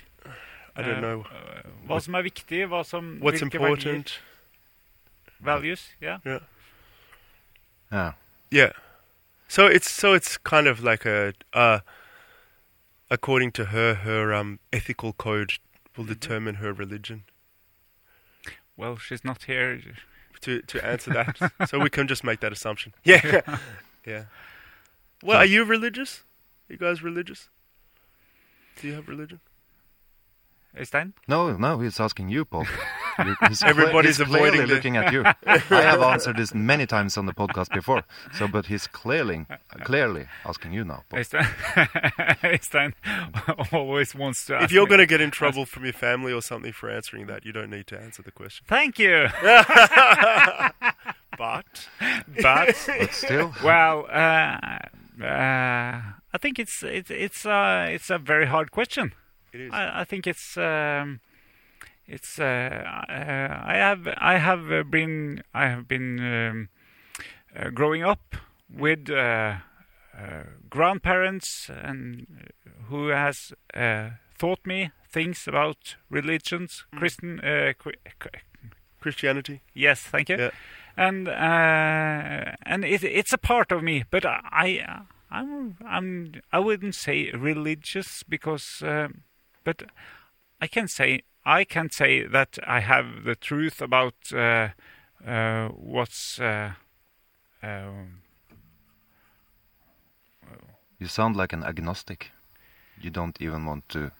[0.77, 1.21] I don't Eh, know.
[1.31, 3.83] eh, hva som er viktig, hva som What's important?
[3.83, 4.21] Verdier,
[5.39, 6.19] values, Yeah.
[7.91, 8.13] Yeah.
[8.51, 8.71] Yeah.
[9.47, 11.79] So it's so it's kind of like a uh,
[13.09, 15.53] according to her, her um, ethical code
[15.97, 17.23] will determine her religion.
[18.77, 19.81] Well, she's not here.
[20.41, 22.93] To to answer that, so we can just make that assumption.
[23.03, 23.57] Yeah,
[24.05, 24.23] yeah.
[25.21, 26.23] Well, are you religious?
[26.69, 27.49] you guys religious?
[28.81, 29.39] Do you have religion?
[30.77, 31.13] Øystein?
[31.27, 32.65] No, no, he's asking you, Paul.
[33.26, 35.24] You- he's Everybody's he's clearly avoiding the- looking at you.
[35.45, 38.03] I have answered this many times on the podcast before.
[38.34, 39.45] So, but he's clearly,
[39.84, 41.03] clearly asking you now.
[41.09, 41.20] Paul.
[41.20, 41.45] Øystein,
[42.43, 42.93] Øystein
[43.72, 46.41] always wants to ask If you're going to get in trouble from your family or
[46.41, 48.65] something for answering that, you don't need to answer the question.
[48.67, 49.28] Thank you!
[51.38, 51.88] But
[52.41, 54.57] But, But still, well, uh,
[55.24, 56.01] uh,
[56.34, 59.13] I think it's, it's, it's, uh, it's a very hard question.
[59.53, 59.72] it is.
[59.74, 61.20] I, I think it's um,
[62.10, 66.70] it's uh, uh, I have I have uh, been I have been um,
[67.55, 68.36] uh, growing up
[68.70, 69.57] with uh,
[70.18, 72.26] uh, grandparents and
[72.66, 77.39] uh, who has uh, taught me things about religions, Christian.
[77.39, 78.41] Uh, Chri-
[78.99, 79.62] Christianity.
[79.74, 80.38] yes, thank you.
[80.38, 80.49] Yeah.
[80.97, 86.95] And uh, and it, it's a part of me, but I I'm I'm I wouldn't
[86.95, 89.22] say religious because, um,
[89.64, 89.84] but
[90.60, 94.70] I can say I can't say that I have the truth about uh,
[95.26, 96.39] uh, what's.
[96.39, 96.74] Uh,
[97.64, 98.22] um,
[101.00, 102.32] you sound like an agnostic.
[103.02, 104.12] You don't even want to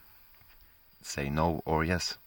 [1.04, 2.18] say no or yes.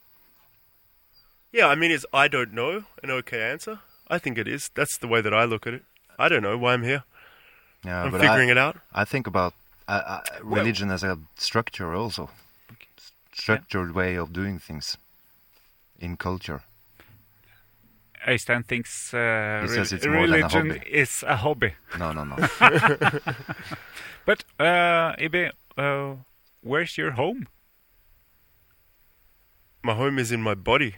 [1.51, 3.81] Yeah, I mean, is I don't know an okay answer?
[4.07, 4.71] I think it is.
[4.73, 5.83] That's the way that I look at it.
[6.17, 7.03] I don't know why I'm here.
[7.85, 8.77] Yeah, I'm but figuring I, it out.
[8.95, 9.55] I think about
[9.89, 12.31] uh, uh, religion as a structure also,
[13.33, 14.97] structured way of doing things
[15.99, 16.61] in culture.
[18.27, 20.81] Øystein thinks uh, He says rel- it's more than a religion hobby.
[21.03, 21.75] is a hobby.
[21.99, 22.37] No, no, no.
[24.27, 26.15] But uh, Ibi, uh,
[26.63, 27.47] where's your home?
[29.83, 30.95] My home is in my body.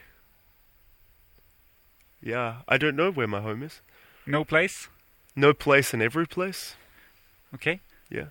[2.21, 3.81] Yeah, I don't know where my home is.
[4.27, 4.89] No place.
[5.35, 6.77] No place in every place.
[7.55, 7.81] Okay.
[8.11, 8.29] Yeah.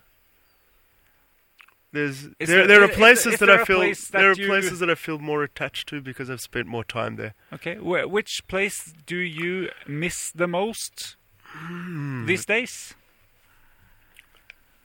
[1.94, 3.80] There's Is there, there- there are places is that there I feel
[4.12, 7.34] there are places that I feel more attached to because I've spent more time there.
[7.52, 7.76] Okay.
[7.76, 11.16] Wh- which place do you miss the most
[11.52, 12.26] Hmm.
[12.26, 12.94] these days?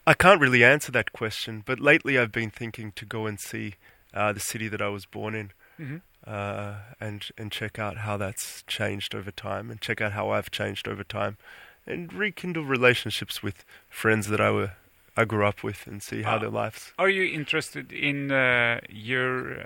[0.06, 3.76] I can't really answer that question, but lately I've been thinking to go and see
[4.14, 6.02] uh, the city that I was born in, Mhm.
[6.26, 10.50] uh, and and check out how that's changed over time, and check out how I've
[10.50, 11.38] changed over time,
[11.86, 14.72] and rekindle relationships with friends that I were
[15.18, 16.40] I grew up with, and see how Ah.
[16.40, 16.94] their lives.
[16.98, 19.66] Are you interested in uh, your,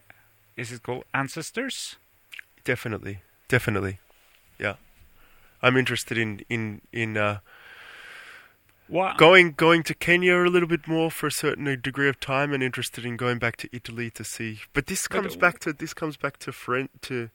[0.56, 1.98] is it called ancestors?
[2.64, 4.00] Definitely, definitely,
[4.60, 4.76] yeah.
[5.62, 7.40] I'm interested in in in uh,
[8.88, 9.16] Why?
[9.18, 12.62] going going to Kenya a little bit more for a certain degree of time, and
[12.62, 14.60] interested in going back to Italy to see.
[14.74, 17.30] But this comes uh, back to this comes back to friend to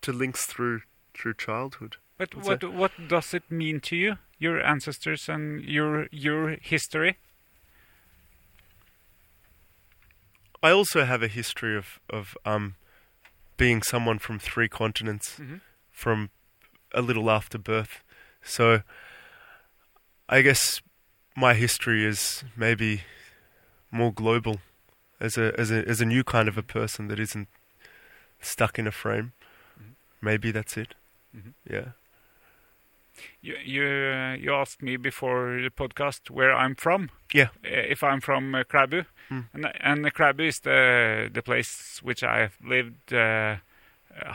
[0.00, 0.80] to links through
[1.14, 1.96] through childhood.
[2.18, 7.16] But what what does it mean to you, your ancestors and your your history?
[10.64, 12.74] I also have a history of of um
[13.56, 15.60] being someone from three continents Mhm.
[15.92, 16.30] from
[16.92, 18.02] a little after birth.
[18.42, 18.82] So
[20.28, 20.82] I guess
[21.36, 23.02] my history is maybe
[23.90, 24.60] more global
[25.20, 27.48] as a as a as a new kind of a person that isn't
[28.40, 29.32] stuck in a frame.
[30.20, 30.94] Maybe that's it.
[31.36, 31.54] Mhm.
[31.70, 31.92] Yeah.
[33.42, 37.10] You you uh, you asked me before the podcast where I'm from.
[37.34, 37.48] Yeah.
[37.64, 39.44] Uh, If I'm from uh, Klæbu, Mm.
[39.54, 43.56] and and Klæbu is the the place which I've lived uh,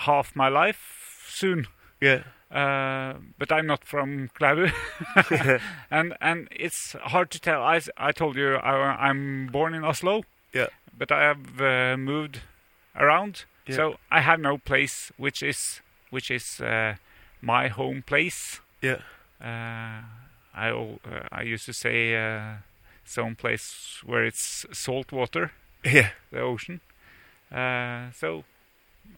[0.06, 0.80] half my life
[1.28, 1.68] soon.
[2.02, 2.24] Yeah.
[2.52, 4.72] Uh, but I'm not from Klæbu,
[5.92, 7.62] and and it's hard to tell.
[7.62, 10.24] I, I told you I, I'm born in Oslo,
[10.54, 10.68] Yeah.
[10.98, 12.40] but I have uh, moved
[12.96, 13.76] around, Yeah.
[13.76, 16.96] so I have no place which is which is uh,
[17.42, 18.62] my home place.
[18.82, 19.02] Yeah.
[19.42, 20.04] Uh,
[20.54, 22.58] I al- uh, I used to say uh,
[23.06, 25.52] some place where it's salt water,
[25.86, 26.10] Yeah.
[26.32, 26.80] the ocean.
[27.52, 28.44] Uh, so.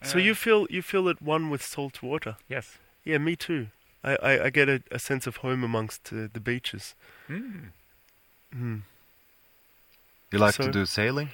[0.04, 2.36] So uh, you feel you feel at one with salt water.
[2.50, 2.78] yes.
[3.04, 3.68] Yeah, me too.
[4.04, 6.94] I, I, I get a, a sense of home amongst uh, the beaches.
[7.30, 7.72] Mm.
[8.56, 8.82] Mm.
[10.32, 11.30] You like So- to do sailing?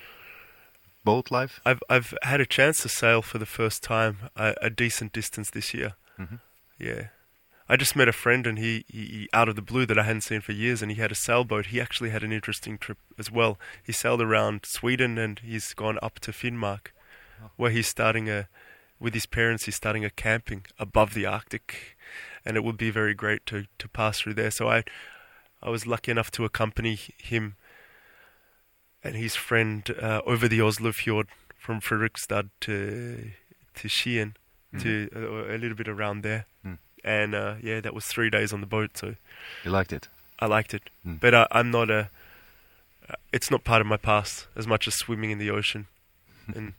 [1.03, 1.59] Boat life?
[1.65, 5.49] I've I've had a chance to sail for the first time a, a decent distance
[5.51, 5.93] this year.
[6.19, 6.39] Mhm.
[6.79, 7.07] Yeah,
[7.69, 10.03] I just met a friend and he, he, he out of the blue that I
[10.03, 11.67] hadn't seen for years, and he had a sailboat.
[11.67, 13.59] He actually had an interesting trip as well.
[13.83, 16.87] He sailed around Sweden and he's gone up to Finnmark,
[17.55, 18.47] where he's starting a
[18.99, 19.65] with his parents.
[19.65, 21.97] He's starting a camping above the Arctic,
[22.45, 24.51] and it would be very great to to pass through there.
[24.51, 24.83] So I
[25.61, 27.55] I was lucky enough to accompany him
[29.03, 33.31] and his friend uh, over the Oslo fjord from Fredrikstad to
[33.75, 34.35] to Skien,
[34.79, 36.45] to uh, a little bit around there.
[36.65, 36.77] Mm.
[37.03, 39.15] And uh, yeah, that was three days on the boat, so
[39.63, 40.07] You liked it?
[40.39, 40.83] I liked it.
[41.05, 41.19] Mm.
[41.19, 42.09] But uh, I'm not a.
[43.09, 45.87] Uh, it's not part of my past as much as swimming in the ocean,
[46.55, 46.73] and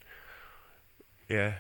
[1.28, 1.54] yeah.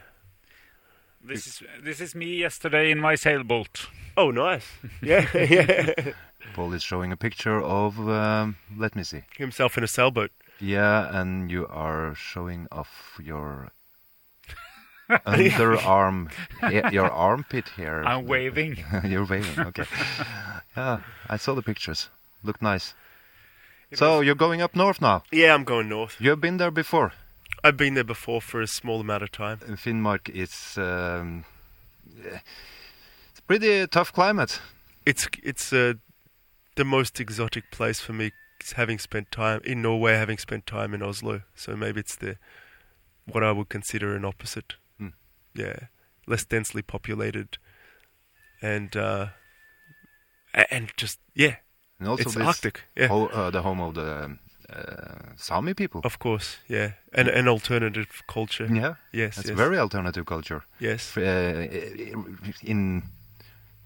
[1.24, 3.86] This is this is me yesterday in my sailboat.
[4.16, 4.66] Oh, nice.
[5.02, 6.12] Yeah, yeah.
[6.54, 9.22] Paul is showing a picture of, um, let me see.
[9.36, 10.32] Himself in a sailboat.
[10.60, 13.70] Yeah, and you are showing off your
[15.26, 16.30] underarm,
[16.92, 18.02] your armpit here.
[18.04, 18.84] I'm waving.
[19.04, 19.84] You're waving, okay.
[20.76, 22.08] yeah, I saw the pictures.
[22.42, 22.94] Looked nice.
[23.94, 25.22] So you're going up north now.
[25.32, 26.16] Yeah, I'm going north.
[26.20, 27.12] You've been there before.
[27.64, 29.60] I've been there before for a small amount of time.
[29.66, 31.44] In Finnmark, it's um,
[32.22, 34.60] it's pretty tough climate.
[35.06, 35.94] It's it's uh,
[36.76, 38.32] the most exotic place for me,
[38.76, 41.42] having spent time in Norway, having spent time in Oslo.
[41.54, 42.36] So maybe it's the
[43.26, 44.74] what I would consider an opposite.
[45.58, 45.88] Yeah,
[46.26, 47.58] less densely populated,
[48.62, 49.26] and uh,
[50.70, 51.56] and just yeah,
[52.00, 52.80] And also it's Arctic.
[52.96, 54.38] Yeah, ho- uh, the home of the um,
[54.70, 56.00] uh, Sami people.
[56.04, 56.58] of course.
[56.68, 58.68] Yeah, and an alternative culture.
[58.74, 60.60] Yeah, Yes, it's yes, very alternative culture.
[60.80, 61.16] yes.
[61.16, 61.66] uh,
[62.62, 63.02] in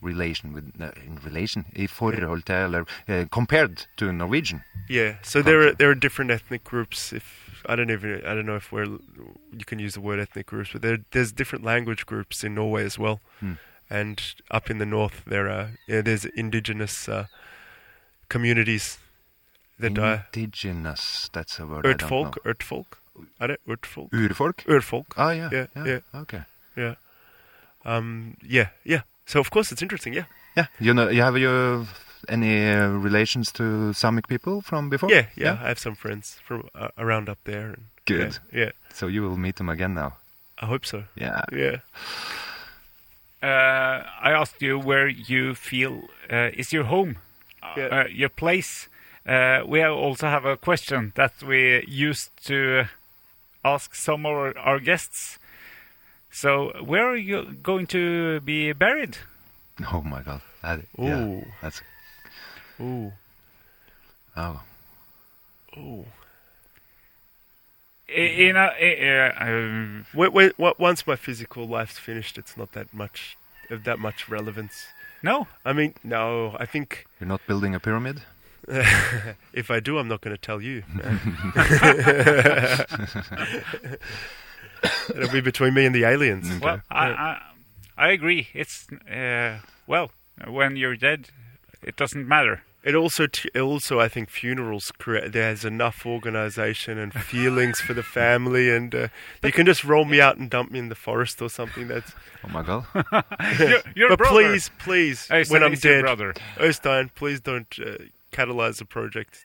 [0.03, 2.75] relation with uh, in relation i forhold til
[3.09, 4.61] uh, compared to Norwegian.
[4.89, 7.13] Yeah, so there are there are different ethnic groups.
[7.13, 7.25] If
[7.67, 10.71] I don't even I don't know if we're you can use the word ethnic groups,
[10.73, 13.21] but there there's different language groups in Norway as well.
[13.41, 13.55] Hmm.
[13.91, 17.27] And up in the north, there are yeah, there's indigenous uh,
[18.29, 18.99] communities
[19.79, 22.53] that are Indigenous, that's a word I Urtfolk, know.
[22.53, 22.87] Urtfolk,
[23.41, 24.11] are they Urtfolk?
[24.11, 24.65] Urfolk?
[24.67, 25.07] Urtfolk.
[25.17, 25.99] Ah, yeah, Yeah, yeah.
[26.15, 26.43] Okay.
[26.77, 26.95] Yeah.
[27.85, 28.37] Um.
[28.43, 28.69] Yeah.
[28.85, 29.03] Yeah.
[29.27, 30.15] So of course it's interesting.
[30.15, 30.25] Yeah.
[30.57, 31.87] Yeah, you know, you have you
[32.29, 35.11] any uh, relations to Samic people from before?
[35.11, 35.27] Yeah.
[35.37, 35.59] Yeah.
[35.63, 37.69] I have some friends from uh, around up there.
[37.71, 38.39] And, Good.
[38.53, 38.61] Yeah.
[38.65, 38.71] yeah.
[38.93, 40.17] So you will meet them again now.
[40.59, 41.05] I hope so.
[41.17, 41.43] Yeah.
[41.53, 41.77] Yeah.
[43.43, 47.17] Uh, I asked you where you feel uh, is your home,
[47.77, 47.87] Yeah.
[47.87, 48.89] uh, your place.
[49.27, 52.85] Uh, we also have a question that we used to
[53.65, 55.39] ask some of our, our guests.
[56.31, 59.19] So, where are you going to be buried?
[59.93, 60.41] Oh my God.
[60.63, 61.25] That, yeah.
[61.25, 61.47] Ooh.
[61.61, 61.83] That's
[62.83, 63.13] Ooh.
[64.37, 64.61] oh.
[65.77, 66.05] Ooh.
[68.09, 72.73] I- In a, uh, um, When, when, wa- once my physical life's finished, it's not
[72.73, 73.37] that much
[73.71, 74.87] of that much relevance.
[75.23, 76.57] no, I mean, no.
[76.59, 78.23] I think You're not building a pyramid?
[79.53, 80.83] if I do, I'm not going to tell you.
[85.15, 86.49] It'll be between me and the aliens.
[86.49, 86.61] Mm.
[86.61, 87.41] well, I, I,
[87.97, 88.49] I agree.
[88.53, 90.11] It's uh, well,
[90.47, 91.29] when you're dead,
[91.83, 92.63] it doesn't matter.
[92.85, 95.33] It also, t- also, I think funerals create.
[95.33, 99.09] There's enough organization and feelings for the family, and uh,
[99.43, 101.87] you can just roll me out and dump me in the forest or something.
[101.89, 102.13] That's.
[102.45, 102.85] Oh my God.
[103.61, 104.35] Your, your but brother.
[104.35, 106.35] please, please, Hey, when I'm dead, brother.
[106.59, 107.99] Øystein, please don't uh,
[108.33, 109.45] catalyze the project.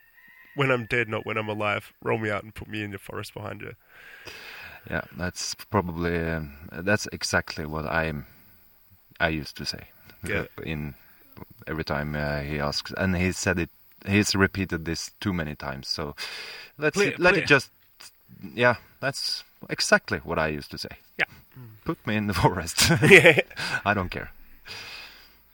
[0.56, 1.92] When I'm dead, not when I'm alive.
[2.02, 3.74] Roll me out and put me in the forest behind you.
[4.90, 8.26] Yeah, that's probably um, that's exactly what I'm.
[9.20, 9.84] I used to say.
[10.26, 10.46] Yeah.
[10.64, 10.94] In
[11.68, 13.70] every time uh, he asks, and he said it.
[14.06, 15.88] He's repeated this too many times.
[15.88, 16.14] So
[16.78, 17.70] let's let it just.
[18.54, 20.96] Yeah, that's exactly what I used to say.
[21.18, 21.26] Yeah.
[21.84, 22.78] Put me in the forest.
[23.84, 24.30] I don't care.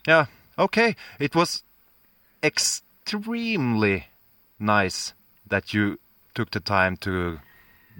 [0.06, 0.26] Yeah.
[0.58, 0.94] Okay.
[1.18, 1.62] It was
[2.42, 4.06] extremely
[4.58, 5.14] nice
[5.48, 5.98] that you
[6.34, 7.38] took the time to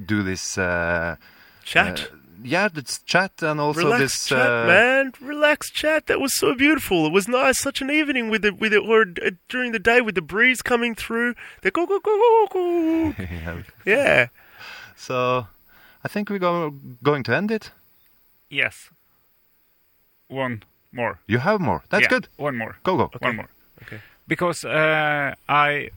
[0.05, 0.59] do this.
[0.59, 1.17] Uh,
[1.65, 2.01] Chat.
[2.01, 4.27] uh, yeah, this chat and also Relax this.
[4.27, 5.13] chat, uh, man.
[5.21, 6.07] Relax chat.
[6.07, 7.07] That was so beautiful.
[7.07, 7.59] It was nice.
[7.59, 10.63] Such an evening with it, with it, or uh, during the day with the breeze
[10.63, 11.35] coming through.
[11.63, 13.15] The go go go go go.
[13.19, 13.63] yeah.
[13.85, 14.27] Yeah.
[14.97, 15.47] So,
[16.05, 17.71] I think we're go- going to end it.
[18.51, 18.91] Yes.
[20.29, 20.63] One
[20.93, 21.19] more.
[21.27, 21.83] You have more.
[21.91, 22.29] That's Yeah, good.
[22.37, 22.77] One more.
[22.83, 23.11] Go go.
[23.19, 23.49] One more.
[23.83, 24.01] Okay.
[24.27, 25.91] Because uh, I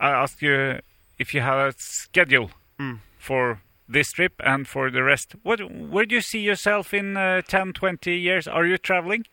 [0.00, 0.80] I asked you
[1.18, 2.98] if you have a schedule Mm.
[3.18, 5.34] for this trip and for the rest.
[5.42, 8.48] What where do you see yourself in uh, 10, 20 years?
[8.48, 9.24] Are you traveling?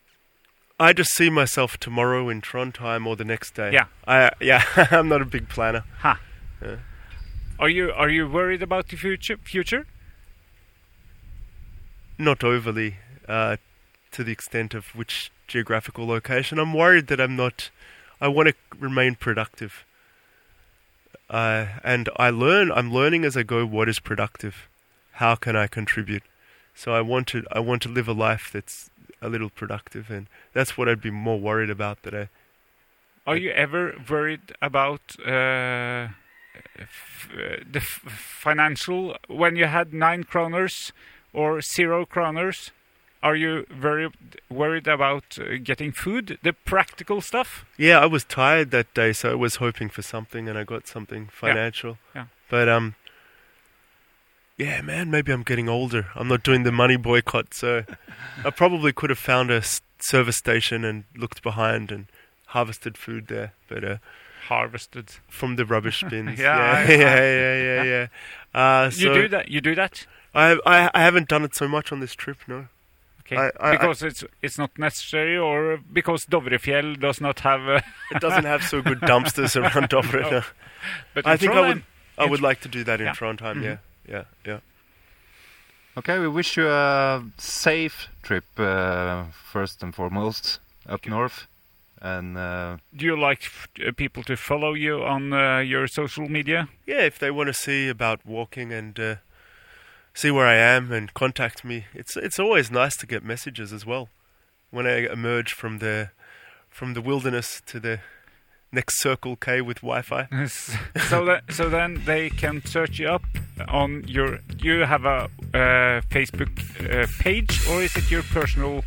[0.78, 3.72] I just see myself tomorrow in Trondheim or the next day.
[3.72, 3.86] Yeah.
[4.06, 4.64] I yeah.
[4.90, 5.84] I'm not a big planner.
[6.00, 6.20] Ha.
[6.60, 6.76] Yeah.
[7.58, 9.36] Are you are you worried about the future?
[9.44, 9.86] Future?
[12.18, 12.96] Not overly,
[13.28, 13.56] uh,
[14.12, 16.58] to the extent of which geographical location.
[16.58, 17.70] I'm worried that I'm not.
[18.20, 19.84] I want to remain productive.
[21.32, 22.70] Uh, and I learn.
[22.70, 23.64] I'm learning as I go.
[23.64, 24.68] What is productive?
[25.12, 26.22] How can I contribute?
[26.74, 27.44] So I want to.
[27.50, 28.90] I want to live a life that's
[29.22, 32.02] a little productive, and that's what I'd be more worried about.
[32.02, 32.28] That I.
[33.26, 36.08] Are you ever worried about uh,
[37.28, 40.92] the financial when you had nine kroners
[41.32, 42.70] or zero kroners?
[43.22, 44.10] Are you very
[44.50, 47.64] worried about uh, getting food, the practical stuff?
[47.78, 50.88] Yeah, I was tired that day, so I was hoping for something, and I got
[50.88, 51.98] something financial.
[52.14, 52.26] yeah.
[52.50, 52.96] But um,
[54.58, 56.08] yeah, man, maybe I'm getting older.
[56.14, 57.84] I'm not doing the money boycott, so
[58.44, 59.62] I probably could have found a
[60.00, 62.06] service station and looked behind and
[62.46, 63.96] harvested food there, but uh,
[64.48, 65.10] Harvested.
[65.28, 66.38] from the rubbish bins.
[66.38, 68.06] Yeah, yeah, yeah, yeah, yeah, yeah.
[68.60, 69.48] Uh, so you do that.
[69.48, 70.06] You do that.
[70.34, 72.66] I, I I haven't done it so much on this trip, no.
[73.32, 73.50] Okay.
[73.60, 77.62] I- I- because it's it's not necessary, or because Dovrefjell does not have.
[77.68, 77.80] Uh,
[78.14, 80.30] It doesn't have so good dumpsters around Dovre.
[80.30, 80.42] no.
[81.14, 81.82] but I in think I would
[82.18, 83.14] I would like to do that in Yeah.
[83.14, 83.56] Trondheim.
[83.56, 83.62] Mhm.
[83.64, 83.76] Yeah,
[84.08, 84.58] yeah, yeah.
[85.96, 90.58] Okay, we wish you a safe trip uh, first and foremost
[90.88, 91.46] up north,
[92.00, 96.28] and uh, Do you like f- uh, people to follow you on uh, your social
[96.28, 96.68] media?
[96.86, 99.14] Yeah, if they want to see about walking and uh,
[100.14, 103.86] see where I am and contact me, it's it's always nice to get messages as
[103.86, 104.08] well.
[104.70, 106.10] When I emerge from the
[106.68, 108.00] from the wilderness to the
[108.72, 110.26] next Circle K with Wi-Fi.
[110.46, 113.22] so that so then they can search you up
[113.68, 114.38] on your.
[114.58, 116.50] You have a uh, Facebook
[116.90, 118.82] uh, page, or is it your personal?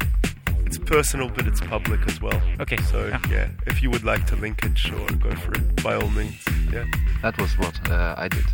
[0.65, 2.41] It's personal, but it's public as well.
[2.59, 2.77] Okay.
[2.89, 3.21] So yeah.
[3.29, 6.43] yeah, if you would like to link it, sure, go for it by all means.
[6.73, 6.85] Yeah,
[7.21, 8.45] that was what uh, I did.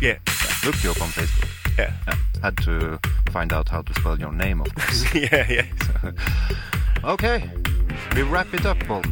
[0.00, 0.16] yeah,
[0.64, 1.67] Looked you up on Facebook.
[1.78, 1.92] Yeah,
[2.42, 2.98] had to
[3.30, 5.14] find out how to spell your name, of course.
[5.14, 5.66] yeah, yeah.
[7.04, 7.50] okay,
[8.14, 9.02] we wrap it up, Paul.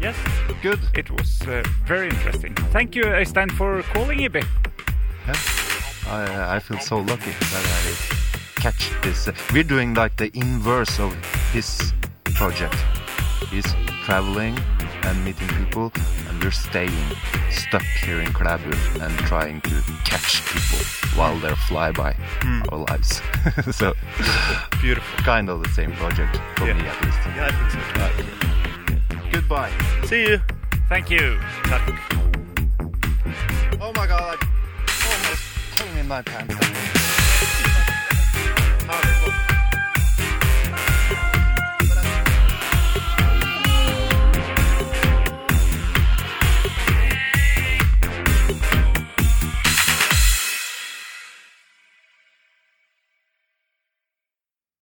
[0.00, 0.16] Yes.
[0.62, 0.78] Good.
[0.94, 2.54] It was uh, very interesting.
[2.72, 4.42] Thank you, Øystein, for calling, Ibi.
[5.26, 5.34] Yeah.
[6.06, 9.28] I, I feel so lucky that I catch this.
[9.28, 11.14] Uh, we're doing like the inverse of
[11.52, 11.92] his
[12.24, 12.76] project.
[13.50, 13.66] He's
[14.04, 14.56] traveling
[15.08, 15.90] and meeting people,
[16.28, 16.92] and we're staying
[17.50, 20.84] stuck here in Klæbu and trying to catch people
[21.18, 22.62] while they're flyby hmm.
[22.70, 23.22] our lives.
[23.76, 23.94] so,
[24.80, 25.24] Beautiful.
[25.24, 26.74] kind of the same project for Yeah.
[26.74, 27.18] me at least.
[27.36, 29.30] Yeah, I think so.
[29.32, 29.72] Goodbye.
[30.04, 30.40] See you.
[30.88, 31.38] Thank you.
[31.64, 31.88] Tack.
[33.80, 35.42] Oh my god, I almost
[35.76, 36.97] came in my pants.